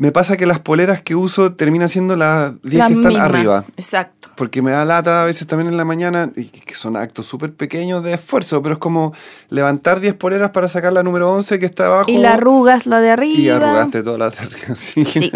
[0.00, 3.28] Me pasa que las poleras que uso terminan siendo las 10 Las que están mismas,
[3.28, 3.64] arriba.
[3.76, 4.30] Exacto.
[4.34, 7.52] Porque me da lata a veces también en la mañana, y que son actos súper
[7.52, 9.12] pequeños de esfuerzo, pero es como
[9.50, 12.10] levantar 10 poleras para sacar la número 11 que está abajo.
[12.10, 13.38] Y la arrugas, la de arriba.
[13.38, 15.04] Y arrugaste todas las de arriba, sí.
[15.04, 15.30] Sí.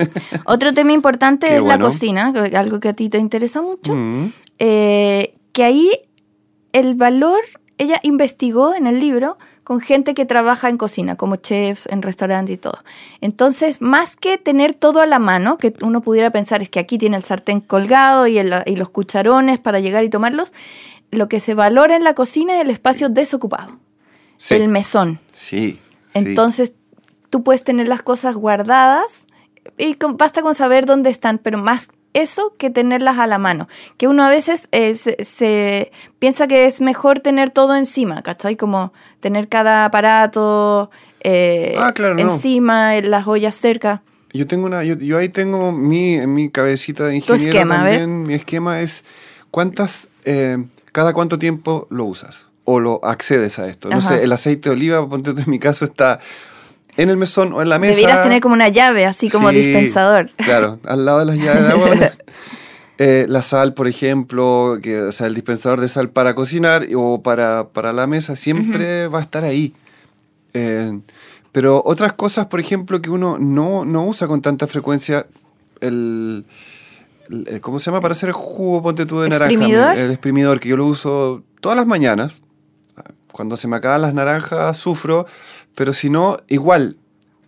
[0.46, 3.94] Otro tema importante Qué es la cocina, algo que a ti te interesa mucho.
[3.94, 4.32] Mm.
[4.60, 5.90] Eh, que ahí
[6.72, 7.40] el valor,
[7.76, 12.54] ella investigó en el libro con gente que trabaja en cocina, como chefs, en restaurantes
[12.54, 12.78] y todo.
[13.22, 16.98] Entonces, más que tener todo a la mano, que uno pudiera pensar es que aquí
[16.98, 20.52] tiene el sartén colgado y, el- y los cucharones para llegar y tomarlos,
[21.10, 23.78] lo que se valora en la cocina es el espacio desocupado,
[24.36, 24.54] Sí.
[24.54, 25.18] el mesón.
[25.32, 25.80] Sí.
[26.12, 26.18] sí.
[26.18, 26.72] Entonces,
[27.30, 29.26] tú puedes tener las cosas guardadas
[29.78, 33.68] y con- basta con saber dónde están, pero más eso que tenerlas a la mano.
[33.98, 38.56] Que uno a veces eh, se, se piensa que es mejor tener todo encima, ¿cachai?
[38.56, 42.20] Como tener cada aparato eh, Ah, claro, no.
[42.20, 44.02] encima, eh, las ollas cerca.
[44.32, 48.24] Yo tengo una, yo, yo ahí tengo mi, en mi cabecita de ingeniero esquema, también,
[48.24, 49.04] mi esquema es
[49.50, 53.88] cuántas, eh, cada cuánto tiempo lo usas o lo accedes a esto.
[53.90, 54.08] No Ajá.
[54.16, 56.18] sé, el aceite de oliva, ponte en mi caso, está
[56.96, 57.92] en el mesón o en la mesa.
[57.94, 60.30] Debieras tener como una llave, así como Sí, dispensador.
[60.36, 61.90] Claro, al lado de las llaves de agua.
[62.96, 67.22] Eh, la sal, por ejemplo, que, o sea, el dispensador de sal para cocinar o
[67.24, 69.74] para, para la mesa siempre va a estar ahí.
[70.52, 71.00] Eh,
[71.50, 75.26] pero otras cosas, por ejemplo, que uno no, no usa con tanta frecuencia,
[75.80, 76.44] el,
[77.28, 78.00] el- el- ¿cómo se llama?
[78.00, 79.52] Para hacer el jugo, ponte tú de naranja.
[79.52, 79.98] ¿Exprimidor?
[79.98, 82.32] El exprimidor, que yo lo uso todas las mañanas.
[83.32, 85.26] Cuando se me acaban las naranjas, sufro,
[85.74, 86.96] pero si no, igual,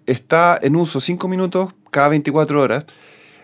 [0.07, 2.85] está en uso 5 minutos cada 24 horas.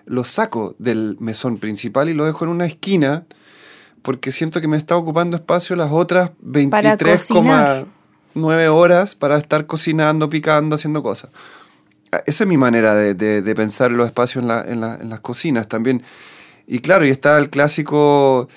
[0.04, 3.24] Lo saco del mesón principal y lo dejo en una esquina
[4.02, 6.32] porque siento que me está ocupando espacio las otras
[8.34, 11.30] 23,9 horas para estar cocinando, picando, haciendo cosas.
[12.10, 14.94] Ah, Esa es mi manera de, de- de pensar los espacios en, la- en la-
[14.96, 16.02] en las cocinas también.
[16.66, 18.48] Y claro, y está el clásico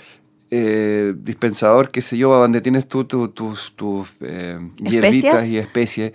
[0.52, 6.14] eh, dispensador, qué sé yo, donde tienes tú tu- tus, tus eh, hierbitas y especies,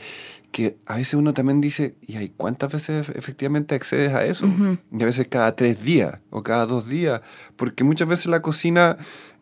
[0.53, 4.47] que a veces uno también dice, ¿y hay cuántas veces efectivamente accedes a eso?
[4.47, 4.79] Ujú.
[4.93, 7.21] Y a veces cada tres días o cada dos días,
[7.57, 8.97] porque muchas veces la cocina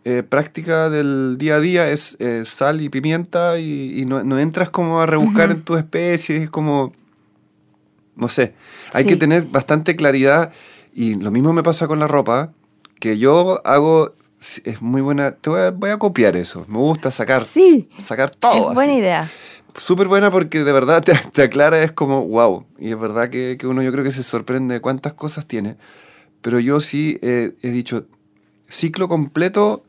[0.05, 4.39] eh, práctica del día a día es eh, sal y pimienta y, y no, no
[4.39, 6.93] entras como a rebuscar en tus especies, es como,
[8.17, 8.55] no sé,
[8.93, 9.11] hay Sí.
[9.11, 10.51] que tener bastante claridad
[10.95, 12.53] y lo mismo me pasa con la ropa,
[13.01, 14.15] que yo hago,
[14.65, 18.31] es muy buena, te voy a, voy a copiar eso, me gusta sacar, Sí, sacar
[18.31, 18.69] todo.
[18.71, 19.01] es buena así.
[19.01, 19.31] idea.
[19.77, 22.65] Súper buena porque de verdad te, te aclara, es como, wow.
[22.79, 25.77] Y es verdad que, que uno yo creo que se sorprende de cuántas cosas tiene.
[26.41, 28.07] Pero yo sí eh, he dicho,
[28.69, 29.85] ciclo completo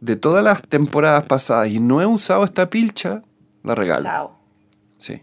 [0.00, 3.22] de todas las temporadas pasadas y no he usado esta pilcha,
[3.62, 4.02] la regalo.
[4.04, 4.38] Chao.
[4.98, 5.22] Sí.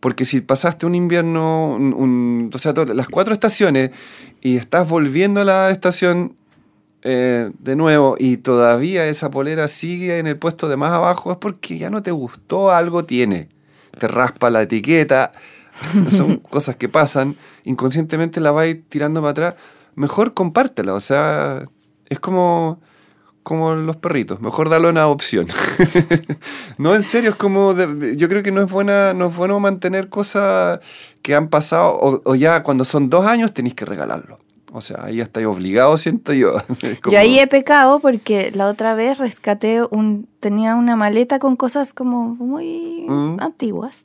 [0.00, 3.90] Porque si pasaste un invierno, un, un- o sea, las cuatro estaciones
[4.40, 6.36] y estás volviendo a la estación
[7.02, 11.38] eh, de nuevo y todavía esa polera sigue en el puesto de más abajo, es
[11.38, 13.48] porque ya no te gustó, algo tiene.
[13.98, 15.32] Te raspa la etiqueta,
[16.10, 19.54] son cosas que pasan, inconscientemente la vais tirando para atrás.
[19.94, 21.64] Mejor compártela, o sea,
[22.08, 22.80] es como,
[23.42, 25.46] como los perritos, mejor darlo en adopción.
[26.78, 29.58] no, en serio, es como, de- yo creo que no es, buena, no es bueno
[29.60, 30.80] mantener cosas
[31.22, 34.38] que han pasado, o, o ya cuando son dos años tenéis que regalarlo.
[34.72, 36.52] O sea, ahí estáis obligado, siento yo.
[37.02, 40.28] Como- Yo ahí he pecado porque la otra vez rescaté un.
[40.40, 43.36] tenía una maleta con cosas como muy Mm.
[43.40, 44.04] antiguas.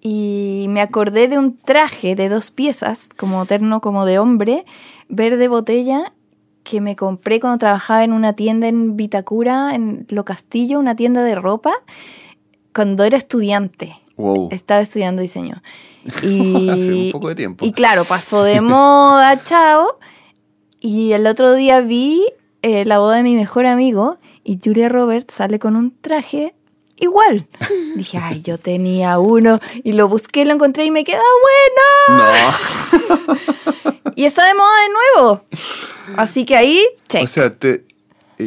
[0.00, 4.64] Y me acordé de un traje de dos piezas, como terno como de hombre,
[5.08, 6.12] verde botella,
[6.64, 11.22] que me compré cuando trabajaba en una tienda en Vitacura, en Lo Castillo, una tienda
[11.22, 11.72] de ropa,
[12.74, 13.94] cuando era estudiante.
[14.16, 14.48] Wow.
[14.50, 15.62] Estaba estudiando diseño.
[16.22, 17.64] Y, Hace un poco de tiempo.
[17.64, 19.98] Y claro, pasó de moda, chao.
[20.80, 22.24] Y el otro día vi
[22.62, 26.54] eh, la boda de mi mejor amigo y Julia Roberts sale con un traje
[26.96, 27.46] igual.
[27.96, 31.20] Dije, ay, yo tenía uno y lo busqué, lo encontré y me queda
[32.08, 32.24] bueno.
[32.24, 33.36] No.
[34.16, 34.88] Y está de moda de
[35.20, 35.44] nuevo.
[36.16, 37.22] Así que ahí, check.
[37.24, 37.84] O sea, te-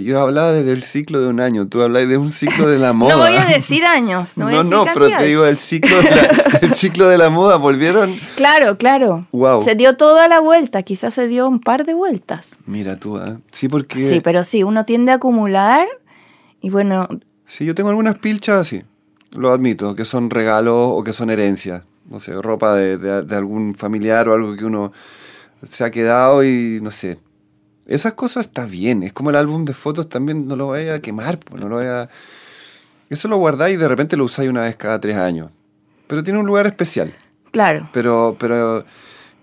[0.03, 2.93] yo hablaba desde el ciclo de un año, tú hablas de un ciclo de la
[2.93, 3.15] moda.
[3.15, 5.57] no voy a decir años, no, voy a No, decir no, pero te digo el
[5.57, 6.21] ciclo de la,
[6.61, 8.15] el ciclo de la moda, volvieron.
[8.35, 9.27] Claro, claro.
[9.31, 9.61] Guau.
[9.61, 12.49] Se dio toda la vuelta, quizás se dio un par de vueltas.
[12.65, 13.37] Mira tú, ¿ah?
[13.51, 13.99] Sí, porque.
[13.99, 15.87] Sí, pero sí, uno tiende a acumular
[16.61, 17.07] y bueno,
[17.45, 18.81] Sí, yo tengo algunas pilchas así,
[19.31, 21.83] lo admito, que son regalos o que son herencias.
[22.09, 24.91] No sé, ropa de, de- de algún familiar o algo que uno
[25.63, 27.17] se ha quedado y no sé.
[27.87, 30.99] Esas cosas está bien, es como el álbum de fotos también, no lo vaya a
[30.99, 32.09] quemar, pues, no lo vaya
[33.09, 35.51] Eso lo guardáis y de repente lo usáis una vez cada tres años.
[36.07, 37.13] Pero tiene un lugar especial.
[37.51, 37.87] claro.
[37.93, 38.83] Pero, pero,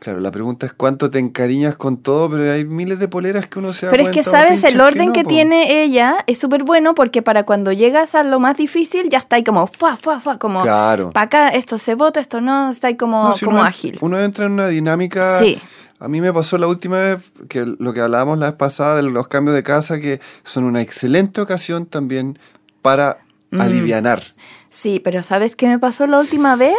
[0.00, 3.60] claro, la pregunta es cuánto te encariñas con todo, pero hay miles de poleras que
[3.60, 6.16] uno se da Pero es que cuenta, o sabes, el orden no, que tiene ella
[6.26, 9.68] es súper bueno porque para cuando llegas a lo más difícil ya está ahí como,
[9.68, 11.10] fuá, fuá, fuá, como, Claro.
[11.10, 13.98] para acá esto se vota, esto no, está ahí como, No, si como uno, ágil.
[14.00, 15.38] Uno entra en una dinámica.
[15.38, 15.60] Sí.
[16.02, 19.02] A mí me pasó la última vez, que lo que hablábamos la vez pasada de
[19.02, 22.38] los cambios de casa, que son una excelente ocasión también
[22.82, 23.18] para
[23.52, 23.60] Mm.
[23.60, 24.22] alivianar.
[24.70, 26.74] Sí, pero ¿sabes qué me pasó la última vez?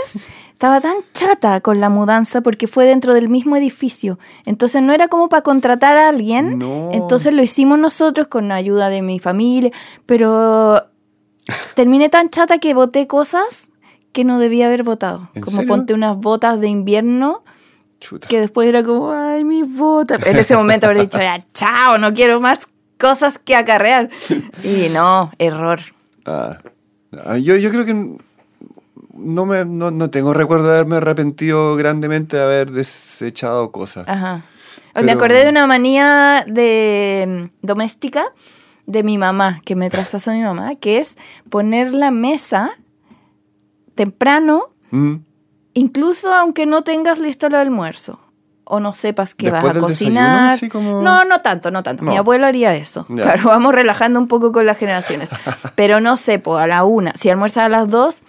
[0.52, 4.18] Estaba tan chata con la mudanza porque fue dentro del mismo edificio.
[4.46, 6.58] Entonces no era como para contratar a alguien.
[6.58, 6.90] No.
[6.92, 9.72] Entonces lo hicimos nosotros con la ayuda de mi familia.
[10.08, 10.82] Pero
[11.76, 13.70] terminé tan chata que boté cosas
[14.12, 15.30] que no debía haber votado.
[15.36, 15.68] ¿En Como serio?
[15.68, 17.44] ponte unas botas de invierno
[18.04, 18.28] Chuta.
[18.28, 20.26] que después era como, ay, mis botas.
[20.28, 22.68] En ese momento habría dicho, ya, chao, no quiero más
[23.00, 24.10] cosas que acarrear.
[24.64, 25.80] Y no, error.
[26.26, 26.58] Ah.
[27.26, 27.94] Ah, yo, yo creo que
[29.14, 34.04] no, me, no, no tengo recuerdo de haberme arrepentido grandemente de haber desechado cosas.
[34.10, 34.42] Ajá.
[34.94, 38.26] Pero- Me acordé de una manía de mm, doméstica
[38.86, 41.16] de mi mamá, que me traspasó mi mamá, que es
[41.50, 42.72] poner la mesa
[43.96, 45.16] temprano, Mm.
[45.74, 48.20] Incluso aunque no tengas listo el almuerzo
[48.66, 50.70] o no sepas que vas a desayuno, cocinar.
[50.70, 52.04] como- No, no tanto, no tanto.
[52.04, 52.20] Mi No.
[52.20, 53.06] abuelo haría eso.
[53.10, 53.24] Ya.
[53.24, 55.30] Claro, vamos relajando un poco con las generaciones.
[55.76, 57.12] Pero no sé, a la una.
[57.16, 58.24] Si almuerzas a las dos,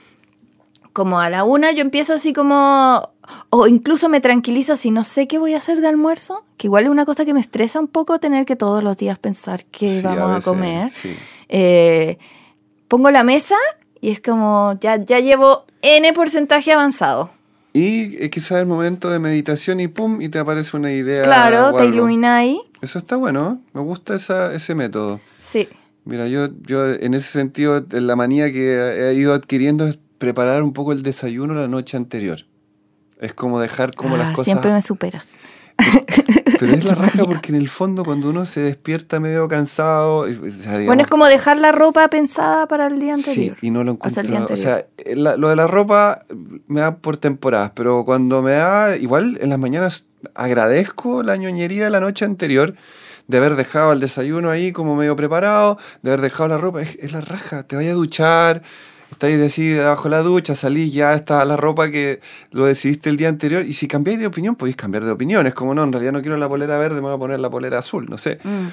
[0.93, 3.11] como a la una yo empiezo así como...
[3.49, 6.85] O incluso me tranquiliza si no sé qué voy a hacer de almuerzo, que igual
[6.85, 9.89] es una cosa que me estresa un poco tener que todos los días pensar qué
[9.89, 10.91] Sí, vamos a, veces, comer.
[10.93, 11.17] sí.
[11.49, 12.19] Eh,
[12.89, 13.55] pongo la mesa
[14.01, 17.31] y es como, ya, ya llevo N porcentaje avanzado.
[17.77, 21.23] Y eh, quizás el momento de meditación y pum, y te aparece una idea.
[21.25, 22.61] claro, te ilumina ahí.
[22.81, 25.21] Eso está bueno, me gusta esa, ese método.
[25.41, 25.69] Sí.
[26.05, 28.79] Mira, yo, yo en ese sentido, la manía que
[29.11, 32.39] he ido adquiriendo es preparar un poco el desayuno la noche anterior.
[33.21, 34.45] Es como dejar como Ah, las cosas...
[34.45, 35.35] Siempre me superas.
[36.61, 40.19] Pero es la raja porque en el fondo cuando uno se despierta medio cansado...
[40.21, 43.57] o sea, Bueno, es como dejar la ropa pensada para el día anterior.
[43.61, 44.55] Sí, y no lo O sea, encuentro.
[44.55, 46.25] O sea, eh, la- lo de la ropa
[46.69, 50.05] me da por temporadas, pero cuando me da, igual en las mañanas
[50.35, 52.75] agradezco la ñoñería de la noche anterior,
[53.27, 56.97] de haber dejado el desayuno ahí como medio preparado, de haber dejado la ropa, es,
[57.01, 58.63] es la raja, te vayas a duchar,
[59.15, 63.17] estáis así debajo de la ducha, salís, ya está la ropa que lo decidiste el
[63.17, 65.93] día anterior, y si cambiáis de opinión, podéis cambiar de opinión, es como no, en
[65.93, 68.39] realidad no quiero la polera verde, me voy a poner la polera azul, no sé.
[68.45, 68.67] Mm.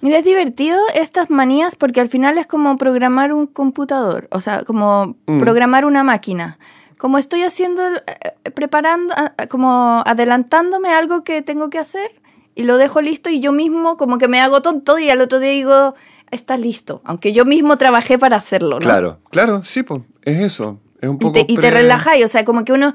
[0.00, 4.62] Mira, es divertido estas manías porque al final es como programar un computador, o sea,
[4.64, 5.38] como Mm.
[5.40, 6.58] programar una máquina.
[6.98, 12.10] Como estoy haciendo, eh, preparando, ah, ah, como adelantándome a algo que tengo que hacer
[12.54, 15.38] y lo dejo listo y yo mismo como que me hago tonto y al otro
[15.40, 15.94] día digo,
[16.30, 18.80] está listo, aunque yo mismo trabajé para hacerlo, ¿no?
[18.80, 20.80] Claro, claro, sí, pues, es eso.
[21.00, 22.92] Es un Y poco te, y te pre- relajáis, o sea, como que uno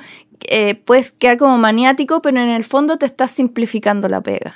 [0.50, 4.56] eh, puedes quedar como maniático, pero en el fondo te estás simplificando la pega.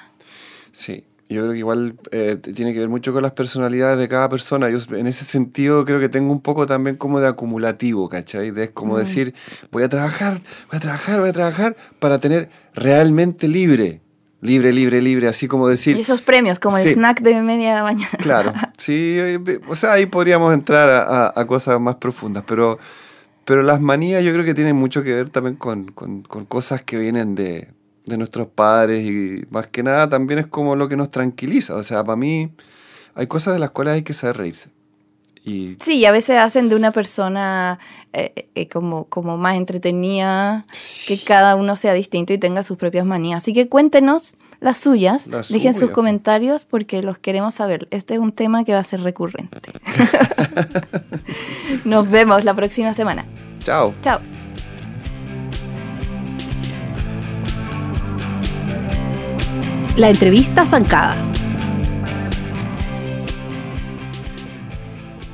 [0.71, 4.29] Sí, yo creo que igual eh, tiene que ver mucho con las personalidades de cada
[4.29, 4.69] persona.
[4.69, 8.51] Yo en ese sentido creo que tengo un poco también como de acumulativo, ¿cachai?
[8.51, 9.33] De es como decir,
[9.71, 14.01] voy a trabajar, voy a trabajar, voy a trabajar para tener realmente libre.
[14.41, 15.97] Libre, libre, libre, así como decir...
[15.97, 16.89] Y esos premios, como Sí.
[16.89, 18.09] el snack de media mañana.
[18.19, 22.77] Claro, sí, eh, o sea, ahí podríamos entrar a, a- a cosas más profundas, pero,
[23.45, 26.83] pero las manías yo creo que tienen mucho que ver también con, con- con cosas
[26.83, 27.69] que vienen de,
[28.05, 31.81] de nuestros padres y más que nada también es como lo que nos tranquiliza, o
[31.83, 32.51] sea, para mí
[33.15, 34.69] hay cosas de las cuales hay que saber reírse.
[35.47, 37.79] Y Sí, y a veces hacen de una persona
[38.11, 40.65] eh, eh, como, como más entretenida,
[41.07, 43.43] que cada uno sea distinto y tenga sus propias manías.
[43.43, 47.87] Así que cuéntenos las suyas, dejen sus comentarios porque los queremos saber.
[47.91, 49.59] Este es un tema que va a ser recurrente.
[51.85, 53.25] Nos vemos la próxima semana.
[53.59, 53.93] chao.
[54.01, 54.19] Chao.
[59.95, 61.15] La entrevista zancada.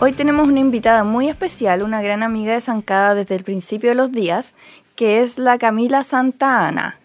[0.05, 3.95] Hoy tenemos una invitada muy especial, una gran amiga de Zancada desde el principio de
[3.95, 4.53] los días,
[4.97, 6.99] que es la Camila Santa Ana.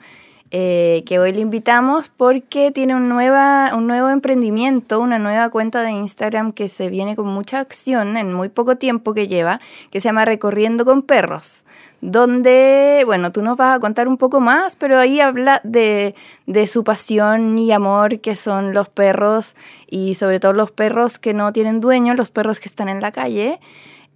[0.50, 5.82] Eh, que hoy le invitamos porque tiene un, nueva, un nuevo emprendimiento, una nueva cuenta
[5.82, 10.00] de Instagram que se viene con mucha acción en muy poco tiempo que lleva, que
[10.00, 11.66] se llama Recorriendo con Perros,
[12.00, 16.14] donde, bueno, tú nos vas a contar un poco más, pero ahí habla de,
[16.46, 19.54] de su pasión y amor que son los perros
[19.86, 23.12] y sobre todo los perros que no tienen dueño, los perros que están en la
[23.12, 23.60] calle.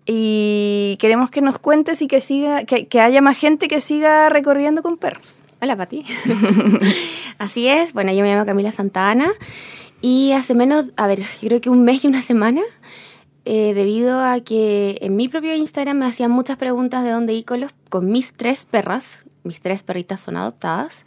[0.06, 4.30] Y queremos que nos cuentes y que siga, que, que haya más gente que siga
[4.30, 5.41] recorriendo con perros.
[5.62, 6.04] Hola, Pati.
[7.38, 7.92] Así es.
[7.92, 9.30] Bueno, yo me llamo Camila Santana
[10.00, 12.62] y hace menos, a ver, yo creo que un mes y una semana,
[13.44, 17.44] eh, debido a que en mi propio Instagram me hacían muchas preguntas de dónde ir
[17.44, 21.06] con, los, con mis tres perras, mis tres perritas son adoptadas,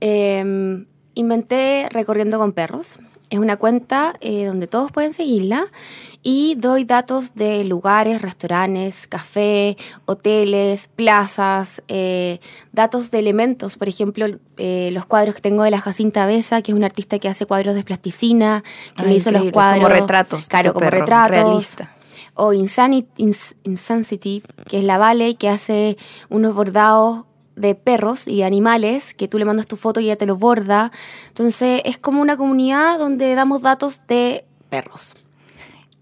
[0.00, 0.82] eh,
[1.12, 2.98] inventé Recorriendo con Perros.
[3.34, 5.66] Es una cuenta eh, donde todos pueden seguirla
[6.22, 12.38] y doy datos de lugares, restaurantes, café, hoteles, plazas, eh,
[12.70, 14.26] datos de elementos, por ejemplo,
[14.56, 17.44] eh, los cuadros que tengo de la Jacinta Besa, que es una artista que hace
[17.44, 18.62] cuadros de plasticina,
[18.96, 19.82] que me hizo los cuadros.
[19.82, 21.30] como retratos Claro, como perro, retratos.
[21.36, 21.92] realista.
[22.34, 25.96] O Insani- Ins- Insanity, que es la Vale, que hace
[26.30, 27.24] unos bordados
[27.56, 30.36] de perros y de animales, que tú le mandas tu foto y ella te lo
[30.36, 30.90] borda.
[31.28, 35.14] Entonces es como una comunidad donde damos datos de perros.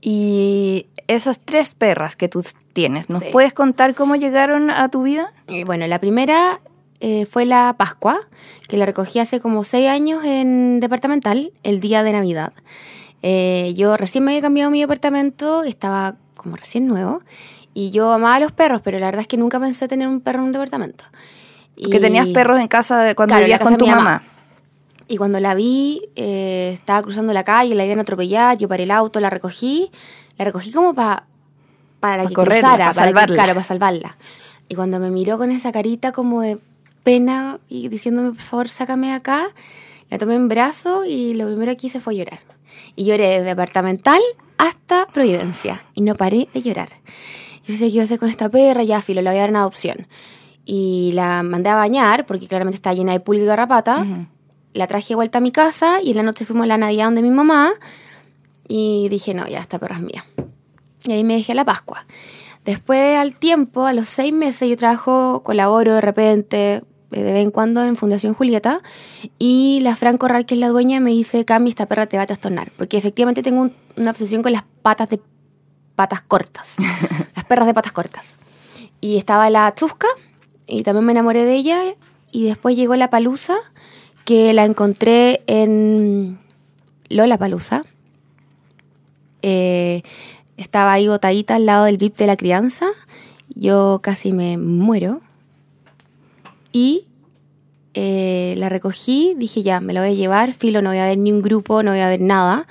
[0.00, 3.28] Y esas tres perras que tú tienes, ¿nos Sí.
[3.32, 5.32] puedes contar cómo llegaron a tu vida?
[5.48, 6.60] Eh, Bueno, la primera
[7.04, 8.20] eh, fue la Pascua,
[8.68, 12.52] que la recogí hace como seis años en departamental, el día de Navidad.
[13.22, 17.22] Eh, yo recién me había cambiado mi departamento, estaba como recién nuevo,
[17.74, 20.20] y yo amaba a los perros, pero la verdad es que nunca pensé tener un
[20.20, 21.04] perro en un departamento.
[21.76, 24.04] Que tenías Y- perros en casa cuando Claro, vivías con casa tu de mi mamá.
[24.04, 24.22] mamá.
[25.08, 28.84] Y cuando la vi, eh, estaba cruzando la calle, la iban a atropellar, yo paré
[28.84, 29.90] el auto, la recogí,
[30.38, 31.24] la recogí como pa-
[32.00, 33.34] para Pa que correrla, cruzara, pa para que- salvarla.
[33.34, 34.16] claro, para salvarla.
[34.68, 36.58] Y cuando me miró con esa carita como de
[37.02, 39.48] pena y diciéndome, por favor, sácame de acá,
[40.08, 42.40] la tomé en brazo y lo primero que hice fue llorar.
[42.96, 44.20] Y lloré desde departamental
[44.58, 46.88] hasta Providencia y no paré de llorar.
[47.66, 48.82] Yo decía, ¿qué iba a hacer con esta perra?
[48.82, 50.06] Ya, filo, la voy a dar en adopción.
[50.64, 54.26] Y la mandé a bañar porque claramente estaba llena de pulga y garrapata Ujú.
[54.74, 57.06] la traje de vuelta a mi casa y en la noche fuimos a la Navidad
[57.06, 57.72] donde mi mamá
[58.68, 60.24] y dije, no, ya esta perra es mía.
[61.04, 62.06] Y ahí me dejé a la Pascua.
[62.64, 67.42] Después, al tiempo, a los seis meses, yo trabajo, colaboro de repente, eh, de vez
[67.44, 68.82] en cuando en Fundación Julieta,
[69.36, 72.22] y la Fran Corral, que es la dueña, me dice, Cami, esta perra te va
[72.22, 75.20] a trastornar, porque efectivamente tengo un- una obsesión con las patas de
[75.96, 76.74] patas cortas,
[77.34, 78.36] las perras de patas cortas.
[79.00, 80.06] Y estaba la Chusca,
[80.66, 81.80] y también me enamoré de ella,
[82.30, 83.56] y después llegó la Palusa,
[84.24, 86.38] que la encontré en
[87.08, 87.84] Lola Palusa.
[89.42, 92.86] estaba ahí botadita al lado del VIP de la crianza.
[93.54, 95.20] Yo casi me muero.
[96.72, 97.06] Y
[97.94, 101.18] eh, la recogí, dije ya, me la voy a llevar, filo, no voy a ver
[101.18, 102.66] ni un grupo, no voy a ver nada.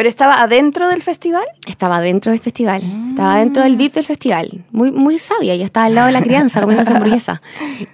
[0.00, 1.44] ¿Pero estaba adentro del festival?
[1.66, 2.80] Estaba dentro del festival,
[3.10, 4.64] estaba dentro del VIP del festival.
[4.72, 7.42] Muy, muy sabia, ya estaba al lado de la crianza comiéndose hamburguesa.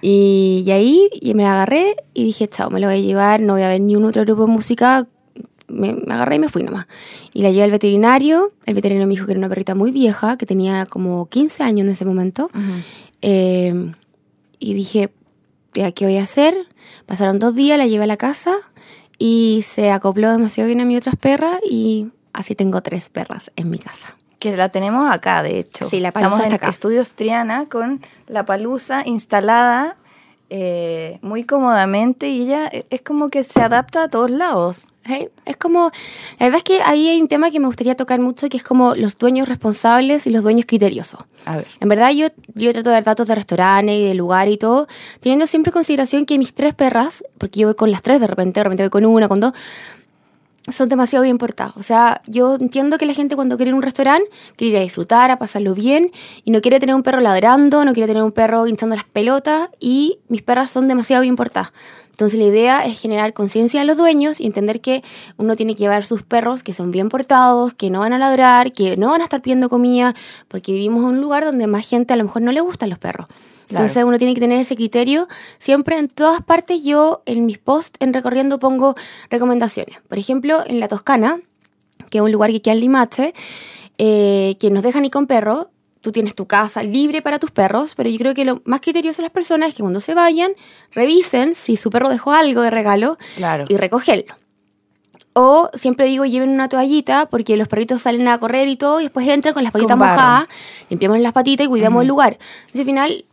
[0.01, 3.41] Y, y ahí y me la agarré y dije, chao, me la voy a llevar,
[3.41, 5.05] no voy a ver ni un otro grupo de música.
[5.67, 6.87] Me, me agarré y me fui nomás.
[7.33, 8.53] Y la llevé al veterinario.
[8.65, 11.87] El veterinario me dijo que era una perrita muy vieja, que tenía como 15 años
[11.87, 12.49] en ese momento.
[13.21, 13.91] Eh,
[14.59, 15.09] y dije,
[15.73, 16.55] ¿qué voy a hacer?
[17.05, 18.55] Pasaron dos días, la llevé a la casa
[19.17, 23.69] y se acopló demasiado bien a mis otras perras y así tengo tres perras en
[23.69, 24.15] mi casa.
[24.39, 25.89] Que la tenemos acá, de hecho.
[25.89, 26.71] Sí, la palusa Estamos en está acá.
[26.71, 29.97] Estudios Triana con la palusa instalada
[30.49, 34.87] eh, muy cómodamente y ella e- es como que se adapta a todos lados.
[35.09, 35.89] Hey, Es como,
[36.37, 38.63] la verdad es que ahí hay un tema que me gustaría tocar mucho, que es
[38.63, 41.21] como los dueños responsables y los dueños criteriosos.
[41.45, 41.67] A ver.
[41.79, 44.87] En verdad yo, yo trato de dar datos de restaurantes y de lugar y todo,
[45.21, 48.27] teniendo siempre en consideración que mis tres perras, porque yo voy con las tres de
[48.27, 49.53] repente, de repente voy con una, con dos,
[50.71, 51.75] son demasiado bien portados.
[51.77, 54.77] O sea, yo entiendo que la gente cuando quiere ir a un restaurante quiere ir
[54.79, 56.11] a disfrutar, a pasarlo bien,
[56.43, 59.69] y no quiere tener un perro ladrando, no quiere tener un perro hinchando las pelotas,
[59.79, 61.71] y mis perras son demasiado bien portadas.
[62.11, 65.03] Entonces la idea es generar conciencia a los dueños y entender que
[65.37, 68.71] uno tiene que llevar sus perros que son bien portados, que no van a ladrar,
[68.71, 70.15] que no van a estar pidiendo comida,
[70.47, 72.97] porque vivimos en un lugar donde más gente a lo mejor no le gustan los
[72.97, 73.27] perros.
[73.67, 73.83] Claro.
[73.85, 75.27] Entonces uno tiene que tener ese criterio.
[75.59, 78.95] Siempre en todas partes yo en mis posts en recorriendo pongo
[79.29, 79.97] recomendaciones.
[80.07, 81.39] Por ejemplo, en la Toscana,
[82.09, 83.33] que es un lugar que queda en Limache,
[83.97, 85.67] eh, que nos dejan ir con perros.
[85.99, 89.17] Tú tienes tu casa libre para tus perros, pero yo creo que lo más criterioso
[89.17, 90.51] de las personas es que cuando se vayan,
[90.93, 93.65] revisen si su perro dejó algo de regalo Claro.
[93.67, 94.35] y recogerlo.
[95.33, 99.03] O siempre digo, lleven una toallita porque los perritos salen a correr y todo y
[99.03, 100.47] después entran con las patitas mojadas,
[100.89, 102.37] limpiamos las patitas y cuidamos el lugar.
[102.61, 103.25] Entonces al final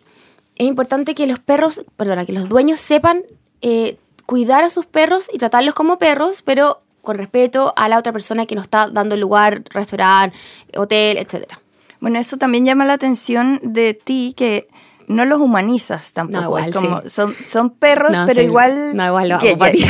[0.57, 3.23] es importante que los perros, perdona, que los dueños sepan
[3.63, 3.97] eh,
[4.27, 8.47] cuidar a sus perros y tratarlos como perros, pero con respeto a la otra persona
[8.47, 10.37] que nos está dando el lugar, restaurante,
[10.77, 11.61] hotel, etcétera.
[12.01, 14.69] Bueno, eso también llama la atención de ti que
[15.07, 16.41] no los humanizas tampoco.
[16.41, 17.11] No, igual, Es como, sí.
[17.11, 18.47] son, son perros, No, pero sí.
[18.47, 18.97] igual.
[18.97, 19.85] No, igual lo hago para ti.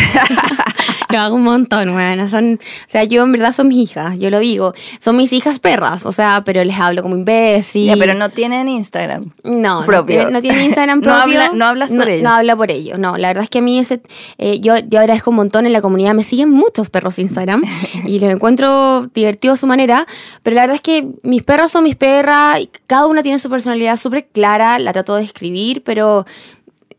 [1.11, 2.29] lo hago un montón, bueno.
[2.29, 4.75] Son, o sea, yo en verdad son mis hijas, yo lo digo.
[5.01, 7.87] Son mis hijas perras, o sea, pero les hablo como imbécil.
[7.87, 9.33] Ya, pero no tienen Instagram.
[9.43, 10.31] No, no propio.
[10.31, 11.41] no tiene Instagram No propio.
[11.41, 12.23] habla- no hablas por no, ellos.
[12.23, 13.17] No habla por ellos, no.
[13.17, 14.01] La verdad es que a mí ese,
[14.39, 16.15] eh, yo, yo agradezco un montón en la comunidad.
[16.15, 17.63] Me siguen muchos perros Instagram
[18.07, 20.07] y los encuentro divertidos a su manera.
[20.43, 23.51] Pero la verdad es que mis perros son mis perras y cada una tiene su
[23.51, 24.79] personalidad súper clara.
[24.79, 26.27] La trato de escribir, pero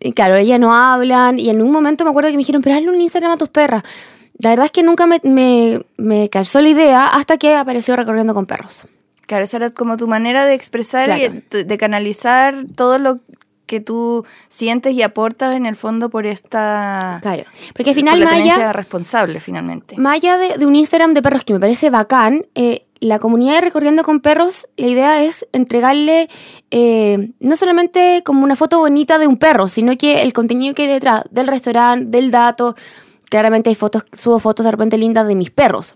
[0.07, 1.39] eh, claro, ellas no hablan.
[1.39, 3.49] Y en un momento me acuerdo que me dijeron, pero hazle un Instagram a tus
[3.49, 3.83] perras.
[4.39, 8.33] La verdad es que nunca me, me, me calzó la idea hasta que apareció recorriendo
[8.33, 8.85] con perros.
[9.27, 11.41] Claro, esa era como tu manera de expresar y Claro.
[11.51, 13.19] de, de canalizar todo lo
[13.65, 17.17] que tú sientes y aportas en el fondo por esta.
[17.23, 17.45] Claro.
[17.75, 18.73] Porque al por final, la Maya.
[18.73, 19.95] responsable, finalmente.
[20.05, 23.61] Allá de, de un Instagram de perros que me parece bacán, eh, la comunidad de
[23.61, 26.29] Recorriendo con Perros, la idea es entregarle
[26.71, 30.83] eh, no solamente como una foto bonita de un perro, sino que el contenido que
[30.83, 32.75] hay detrás del restaurante, del dato.
[33.29, 35.95] Claramente hay fotos, subo fotos de repente lindas de mis perros.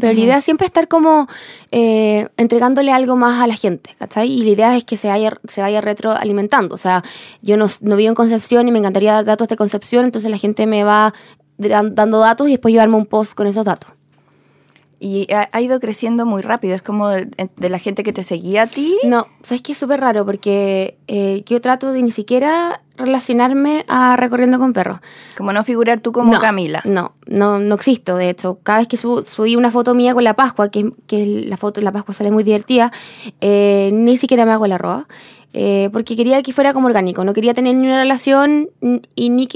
[0.00, 1.28] Pero la idea es siempre estar como
[1.70, 4.30] eh, entregándole algo más a la gente, ¿cachai?
[4.30, 6.74] Y la idea es que se vaya, se vaya retroalimentando.
[6.74, 7.04] O sea,
[7.40, 10.38] yo no, no vivo en Concepción y me encantaría dar datos de Concepción, entonces la
[10.38, 11.14] gente me va
[11.56, 13.90] dan- dando datos y después llevarme un post con esos datos.
[14.98, 16.74] Y ha, ha ido creciendo muy rápido.
[16.74, 18.96] Es como de, de la gente que te seguía a ti.
[19.04, 24.16] No, sabes que es súper raro porque eh, yo trato de ni siquiera relacionarme a
[24.16, 25.00] recorriendo con perros.
[25.36, 26.80] Como no figurar tú como no, Camila.
[26.86, 28.16] No, no, no existo.
[28.16, 31.26] De hecho, cada vez que subo- subí una foto mía con la Pascua, que, que
[31.46, 32.90] la foto la Pascua sale muy divertida,
[33.42, 35.06] eh, ni siquiera me hago la roba.
[35.52, 38.68] eh, porque quería que fuera como orgánico, no quería tener ni una relación
[39.14, 39.48] y ni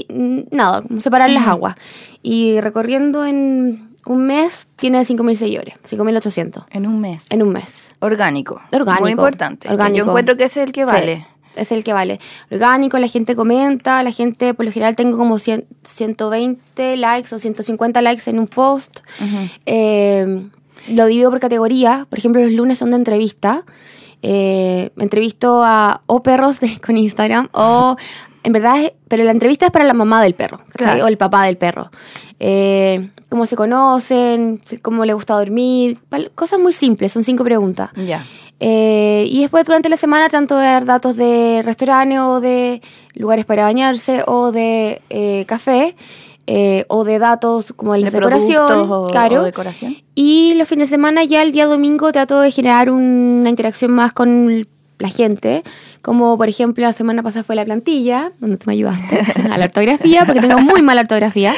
[0.51, 1.75] nada, como separar las aguas.
[2.23, 7.25] Y recorriendo en un mes tiene 5.000 seguidores, 5.800 En un mes.
[7.29, 7.89] en un mes.
[7.99, 8.61] Orgánico.
[8.71, 9.01] Orgánico.
[9.01, 9.69] Muy importante.
[9.69, 9.97] Orgánico.
[9.97, 11.27] Yo encuentro que ese es el que Sí, vale.
[11.55, 12.19] es el que vale.
[12.49, 17.39] Orgánico, la gente comenta, la gente, por lo general tengo como 100 120 likes o
[17.39, 19.01] 150 likes en un post.
[19.65, 20.49] Eh,
[20.89, 22.07] lo divido por categoría.
[22.09, 23.63] Por ejemplo, los lunes son de entrevista.
[24.23, 27.95] Eh, entrevisto a o perros de- con Instagram o
[28.43, 30.59] en verdad, es- pero la entrevista es para la mamá del perro
[31.03, 31.91] o el papá del perro.
[32.39, 35.99] Eh, cómo se conocen, cómo le gusta dormir,
[36.35, 37.91] cosas muy simples, son cinco preguntas.
[37.95, 38.25] Ya.
[38.59, 42.81] Eh, y después durante la semana trato de dar datos de restaurantes o de
[43.15, 45.95] lugares para bañarse o de eh, café
[46.47, 48.91] eh, o de datos como de, De decoración.
[48.91, 49.41] o- claro.
[49.41, 49.95] o decoración.
[50.15, 54.13] Y los fines de semana ya el día domingo trato de generar una interacción más
[54.13, 54.67] con
[54.99, 55.63] la gente.
[56.01, 59.19] Como por ejemplo la semana pasada fue la plantilla, donde tú me ayudaste
[59.51, 61.53] a la ortografía, porque tengo muy mala ortografía.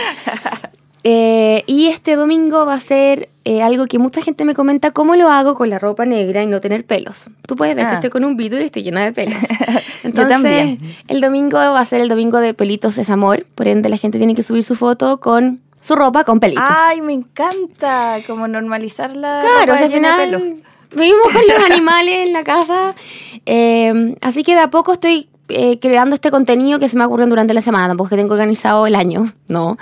[1.06, 5.18] Eh, y este domingo va a ser eh, algo que mucha gente me comenta cómo
[5.18, 7.26] lo hago con la ropa negra y no tener pelos.
[7.46, 7.90] Tú puedes ver Ah.
[7.90, 9.38] que estoy con un Beatle y estoy llena de pelos.
[10.04, 10.78] Entonces, también.
[11.10, 13.46] el domingo va a ser el domingo de pelitos es amor.
[13.54, 16.64] Por ende, la gente tiene que subir su foto con su ropa con pelitos.
[16.66, 18.20] Ay, me encanta.
[18.26, 19.42] Como normalizar la.
[19.42, 20.42] Claro, ropa o sea, al de final pelos.
[20.96, 22.96] Vivimos con los animales en la casa.
[23.46, 27.28] Eh, así que de a poco estoy eh, creando este contenido que se me ocurrió
[27.28, 27.88] durante la semana.
[27.88, 29.78] Tampoco es que tengo organizado el año, no.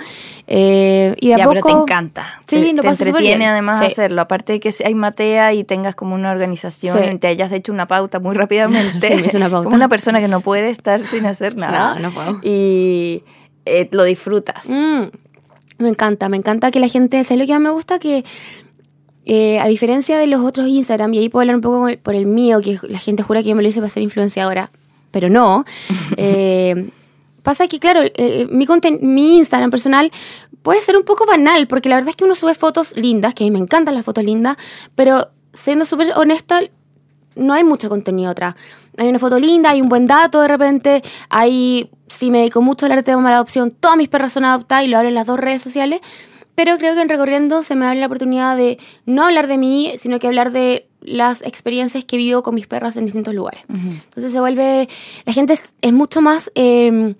[0.48, 1.54] Eh, y de a ya, poco.
[1.62, 2.40] pero te encanta.
[2.48, 3.50] Sí, te, lo te paso entretiene bien.
[3.50, 3.92] además Sí.
[3.92, 4.20] hacerlo.
[4.22, 7.18] Aparte de que hay matea y tengas como una organización, Sí.
[7.18, 9.08] te hayas hecho una pauta muy rápidamente.
[9.16, 9.64] Sí, me hice una pauta.
[9.64, 11.94] Como una persona que no puede estar sin hacer nada.
[11.94, 12.40] No, no puedo.
[12.42, 13.22] Y
[13.64, 14.68] eh, lo disfrutas.
[14.68, 15.04] Mm,
[15.78, 17.98] me encanta, me encanta que la gente, ¿sabes lo que más me gusta?
[18.00, 18.24] Que
[19.24, 22.14] eh, a diferencia de los otros Instagram, y ahí puedo hablar un poco el- por
[22.14, 24.70] el mío, que la gente jura que yo me lo hice para ser influenciadora,
[25.10, 25.64] pero no.
[26.16, 26.90] eh,
[27.42, 30.10] pasa que, claro, eh, mi, conten- mi Instagram personal
[30.62, 33.44] puede ser un poco banal, porque la verdad es que uno sube fotos lindas, que
[33.44, 34.56] a mí me encantan las fotos lindas,
[34.94, 36.60] pero siendo súper honesta,
[37.34, 38.54] no hay mucho contenido atrás.
[38.98, 42.86] Hay una foto linda, hay un buen dato de repente, hay, si me dedico mucho
[42.86, 45.26] al arte de la adopción, todas mis perras son adoptadas y lo hablo en las
[45.26, 46.00] dos redes sociales,
[46.54, 49.92] pero creo que en recorriendo se me da la oportunidad de no hablar de mí,
[49.96, 53.64] sino que hablar de las experiencias que vivo con mis perras en distintos lugares.
[53.68, 54.88] Entonces se vuelve,
[55.24, 57.14] la gente es, es mucho más eh,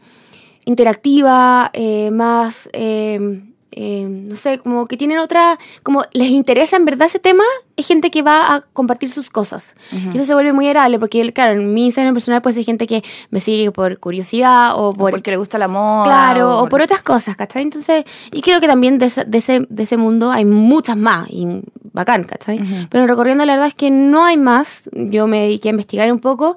[0.64, 2.68] interactiva, eh, más...
[2.72, 7.44] eh, eh, no sé, como que tienen otra, como les interesa en verdad ese tema,
[7.76, 9.74] es gente que va a compartir sus cosas.
[9.92, 12.86] Y eso se vuelve muy agradable porque, claro, en mi Instagram personal puede ser gente
[12.86, 15.10] que me sigue por curiosidad o por...
[15.10, 16.04] porque le gusta la moda.
[16.04, 17.62] Claro, o por otras cosas, ¿cachai?
[17.62, 21.28] Entonces, y creo que también de ese, de ese, de ese mundo hay muchas más,
[21.30, 21.62] y
[21.92, 22.60] bacán, ¿cachai?
[22.90, 26.18] Pero recorriendo la verdad es que no hay más, yo me dediqué a investigar un
[26.18, 26.56] poco,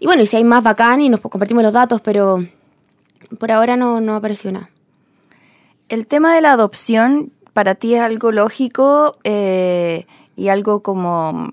[0.00, 2.44] y bueno, y si hay más bacán y nos compartimos los datos, pero
[3.38, 4.70] por ahora no, no apareció nada.
[5.94, 11.50] El tema de la adopción para ti es algo lógico eh, y algo como,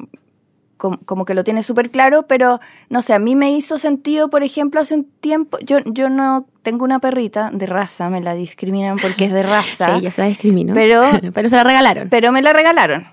[0.78, 4.32] como, como que lo tienes súper claro, pero no sé, a mí me hizo sentido,
[4.32, 8.34] por ejemplo, hace un tiempo, yo, yo no tengo una perrita de raza, me la
[8.34, 9.96] discriminan porque es de raza.
[9.98, 10.74] Sí, ya se la discriminó.
[10.74, 11.04] Pero,
[11.36, 12.10] pero se la regalaron.
[12.10, 13.06] pero me la regalaron.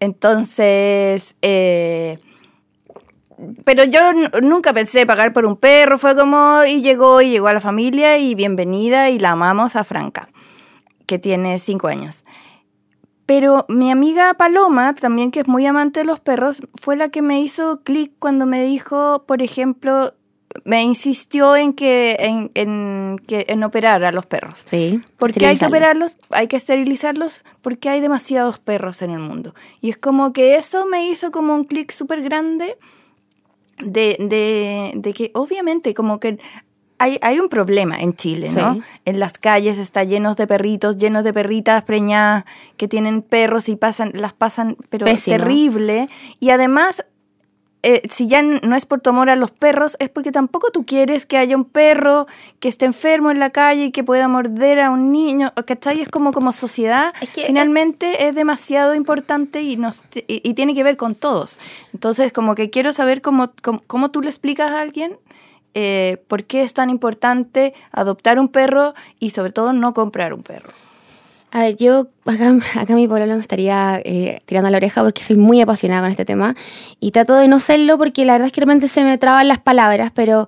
[0.00, 2.18] Entonces, eh,
[3.64, 4.00] pero yo
[4.42, 8.18] nunca pensé pagar por un perro, fue como, y llegó, y llegó a la familia,
[8.18, 10.28] y bienvenida, y la amamos a Franca,
[11.06, 12.24] que tiene cinco años.
[13.26, 17.22] Pero mi amiga Paloma, también que es muy amante de los perros, fue la que
[17.22, 20.14] me hizo clic cuando me dijo, por ejemplo,
[20.64, 24.54] me insistió en que en, en, que, en operar a los perros.
[24.64, 25.00] Sí.
[25.16, 29.54] Porque hay que operarlos, hay que esterilizarlos, porque hay demasiados perros en el mundo.
[29.80, 32.76] Y es como que eso me hizo como un clic súper grande
[33.82, 36.38] de, de, de que obviamente como que
[36.98, 38.74] hay, hay un problema en Chile, ¿no?
[38.74, 38.82] Sí.
[39.06, 42.44] En las calles está llenos de perritos, llenos de perritas preñadas
[42.76, 45.38] que tienen perros y pasan, las pasan, pero Pésimo.
[45.38, 46.10] terrible.
[46.40, 47.06] Y además
[47.82, 50.84] eh, si ya no es por tu amor a los perros, es porque tampoco tú
[50.84, 52.26] quieres que haya un perro
[52.58, 56.00] que esté enfermo en la calle y que pueda morder a un niño, ¿cachai?
[56.02, 60.74] Es como, como sociedad, Es que- finalmente es demasiado importante y, nos, y, y tiene
[60.74, 61.58] que ver con todos.
[61.94, 65.16] Entonces, como que quiero saber cómo, cómo, cómo tú le explicas a alguien
[65.74, 70.42] eh, por qué es tan importante adoptar un perro y sobre todo no comprar un
[70.42, 70.70] perro.
[71.50, 75.36] A ver, yo acá, acá mi pueblo me estaría eh, tirando la oreja porque soy
[75.36, 76.54] muy apasionada con este tema
[77.00, 79.58] y trato de no serlo porque la verdad es que realmente se me traban las
[79.58, 80.46] palabras, pero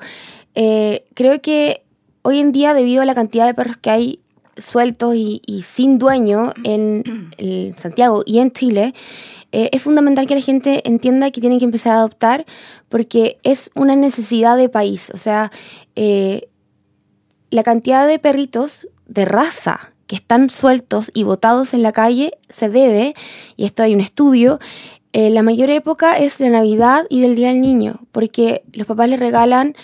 [0.54, 1.82] eh, creo que
[2.22, 4.20] hoy en día debido a la cantidad de perros que hay
[4.56, 8.94] sueltos y, sin dueño en, en Santiago y en Chile,
[9.52, 12.46] eh, es fundamental que la gente entienda que tienen que empezar a adoptar
[12.88, 15.10] porque es una necesidad de país.
[15.12, 15.52] O sea,
[15.94, 16.48] eh,
[17.50, 22.68] la cantidad de perritos de raza que están sueltos y botados en la calle se
[22.68, 23.14] debe,
[23.56, 24.60] y esto hay un estudio,
[25.14, 29.08] eh, la mayor época es la Navidad y del Día del Niño, porque los papás
[29.08, 29.74] le regalan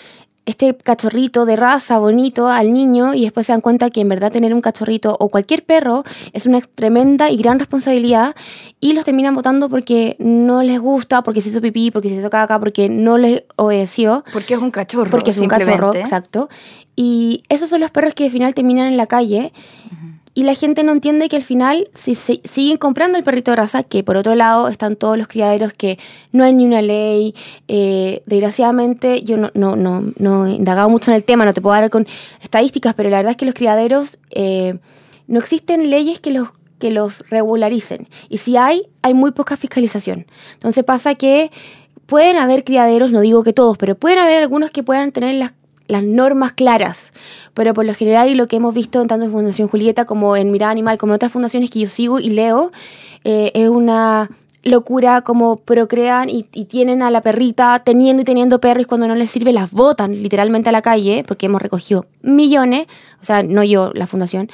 [0.45, 4.31] este cachorrito de raza bonito al niño y después se dan cuenta que en verdad
[4.31, 6.03] tener un cachorrito o cualquier perro
[6.33, 8.35] es una tremenda y gran responsabilidad
[8.79, 12.29] y los terminan votando porque no les gusta, porque se hizo pipí, porque se hizo
[12.29, 14.23] caca, porque no les obedeció.
[14.31, 15.09] Porque es un cachorro.
[15.09, 16.49] Porque es un cachorro, exacto.
[16.95, 19.53] Y esos son los perros que al final terminan en la calle.
[20.39, 23.57] Y la gente no entiende que al final, si se- siguen comprando el perrito de
[23.57, 25.99] raza, que por otro lado están todos los criaderos que
[26.31, 27.35] no hay ni una ley.
[27.67, 31.59] eh, desgraciadamente, yo no, no, no, no he indagado mucho en el tema, no te
[31.59, 32.07] puedo dar con
[32.41, 34.75] estadísticas, pero la verdad es que los criaderos eh,
[35.27, 36.47] no existen leyes que los
[36.79, 38.07] que los regularicen.
[38.29, 40.25] Y si hay, hay muy poca fiscalización.
[40.53, 41.51] Entonces pasa que
[42.05, 45.51] pueden haber criaderos, no digo que todos, pero pueden haber algunos que puedan tener las,
[45.89, 47.11] las normas claras.
[47.53, 50.51] Pero por lo general, y lo que hemos visto tanto en Fundación Julieta como en
[50.51, 52.71] Mirada Animal, como en otras fundaciones que yo sigo y leo,
[53.25, 54.29] eh, es una
[54.63, 59.07] locura como procrean y, y tienen a la perrita teniendo y teniendo perros y cuando
[59.07, 62.87] no les sirve las botan literalmente a la calle porque hemos recogido millones,
[63.21, 64.49] o sea, no yo, la fundación.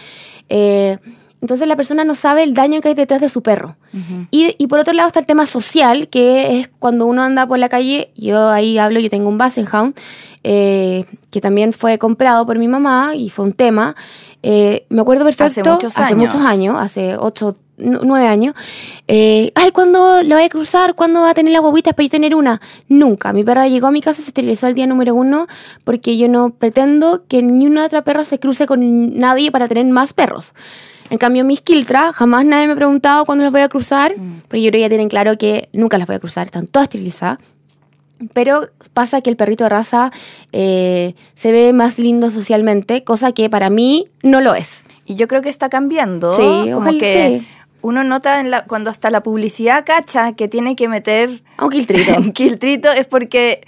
[0.47, 0.99] Eh,
[1.45, 3.77] entonces la persona no sabe el daño que hay detrás de su perro.
[4.31, 7.59] y, y por otro lado está el tema social, que es cuando uno anda por
[7.59, 9.93] la calle, yo ahí hablo, yo tengo un Bassenhound,
[10.43, 13.95] eh, que también fue comprado por mi mamá y fue un tema.
[14.41, 16.17] Eh, me acuerdo perfecto, muchos hace años.
[16.17, 18.55] muchos años, hace 8, 9 años.
[19.07, 20.95] Eh, Ay, ¿cuándo la voy a cruzar?
[20.95, 22.59] ¿Cuándo va a tener la guaguita para yo tener una?
[22.87, 23.33] Nunca.
[23.33, 25.45] Mi perra llegó a mi casa, se esterilizó el día número uno,
[25.83, 29.85] porque yo no pretendo que ni una otra perra se cruce con nadie para tener
[29.85, 30.53] más perros.
[31.09, 34.15] En cambio, mis Kiltra, jamás nadie me ha preguntado cuándo las voy a cruzar,
[34.47, 36.85] porque yo creo que ya tienen claro que nunca las voy a cruzar, están todas
[36.85, 37.39] esterilizadas.
[38.33, 40.11] Pero pasa que el perrito de raza
[40.51, 44.85] eh, se ve más lindo socialmente, cosa que para mí no lo es.
[45.05, 46.35] Y yo creo que está cambiando.
[46.35, 47.47] Sí, como ojalá, que sí.
[47.81, 52.15] uno nota en la, cuando hasta la publicidad cacha que tiene que meter un Kiltrito.
[52.17, 53.61] un quiltrito es porque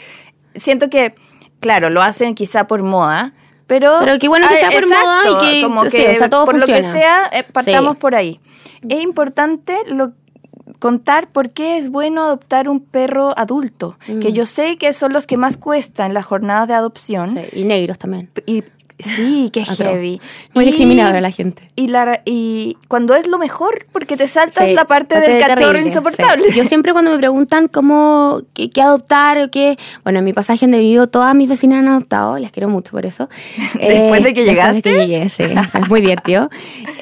[0.55, 1.13] siento que,
[1.59, 3.33] claro, lo hacen quizá por moda,
[3.68, 3.97] pero...
[3.99, 6.45] Pero qué bueno que sea por moda y que- como sí, que o sea, todo
[6.45, 6.93] por lo que funciona.
[6.93, 7.99] sea, eh, partamos Sí.
[7.99, 8.39] por ahí.
[8.88, 10.13] Es importante lo,
[10.80, 14.20] contar por qué es bueno adoptar un perro adulto, Mm.
[14.20, 17.32] que yo sé que son los que más cuestan en las jornadas de adopción.
[17.36, 18.30] Sí, y negros también.
[18.45, 18.63] Y
[19.00, 20.20] Sí, qué heavy.
[20.56, 21.70] Muy Y- discriminadora la gente.
[21.76, 25.56] Y, la, y cuando es lo mejor, porque te saltas Sí, la parte del cachorro
[25.68, 26.45] terrible, insoportable.
[26.50, 26.56] sí.
[26.58, 29.78] Yo siempre cuando me preguntan cómo, qué, qué adoptar o qué...
[30.04, 32.91] Bueno, en mi pasaje donde he vivido, todas mis vecinas han adoptado, las quiero mucho
[32.93, 33.30] por eso.
[33.80, 34.82] ¿Después de que Después de llegaste?
[34.82, 35.43] que llegué, sí.
[35.43, 36.50] Es muy divertido.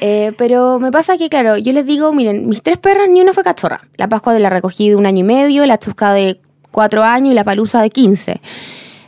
[0.02, 3.32] Eh, pero me pasa que, claro, yo les digo, miren, mis tres perras ni una
[3.32, 3.80] fue cachorra.
[3.96, 6.40] La Pascua de la recogí de un año y medio, la Chusca de
[6.70, 8.40] cuatro años y la Palusa de 15.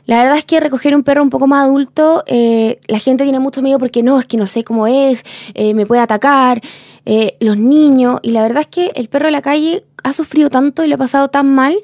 [0.09, 3.41] La verdad es que recoger un perro un poco más adulto, eh, la gente tiene
[3.41, 6.63] mucho miedo porque no, es que no sé cómo es, eh, me puede atacar,
[7.05, 10.49] eh, los niños, y la verdad es que el perro de la calle ha sufrido
[10.49, 11.77] tanto y lo ha pasado tan mal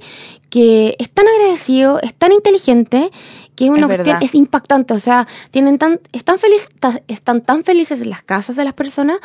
[0.49, 3.11] que es tan agradecido, es tan inteligente,
[3.57, 4.23] que es una Es cuestión, verdad.
[4.23, 6.67] es impactante, o sea, tienen tan, están, feliz,
[7.09, 9.19] están tan felices en las casas de las personas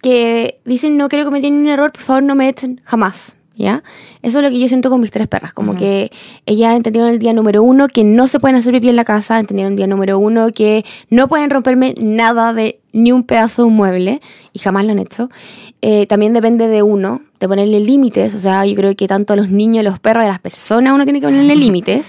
[0.00, 3.36] que dicen no quiero cometer un error, por favor no me echen jamás.
[3.54, 3.82] ¿Ya?
[4.22, 6.10] Eso es lo que yo siento con mis tres perras, como que
[6.46, 9.38] ellas entendieron el día número uno que no se pueden hacer pipí en la casa,
[9.38, 13.68] entendieron el día número uno que no pueden romperme nada de ni un pedazo de
[13.68, 14.20] un mueble,
[14.52, 15.28] y jamás lo han hecho.
[15.82, 19.36] Eh, también depende de uno, de ponerle límites, o sea, yo creo que tanto a
[19.36, 22.06] los niños, los perros, a las personas, uno tiene que ponerle límites.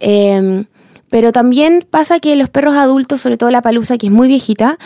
[0.00, 0.66] Eh,
[1.10, 4.78] pero también pasa que los perros adultos, sobre todo la palusa, que es muy viejita,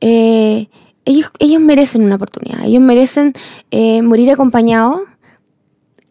[0.00, 0.68] eh,
[1.04, 2.64] ellos, ellos merecen una oportunidad.
[2.64, 3.34] Ellos merecen
[3.70, 5.00] eh, morir acompañados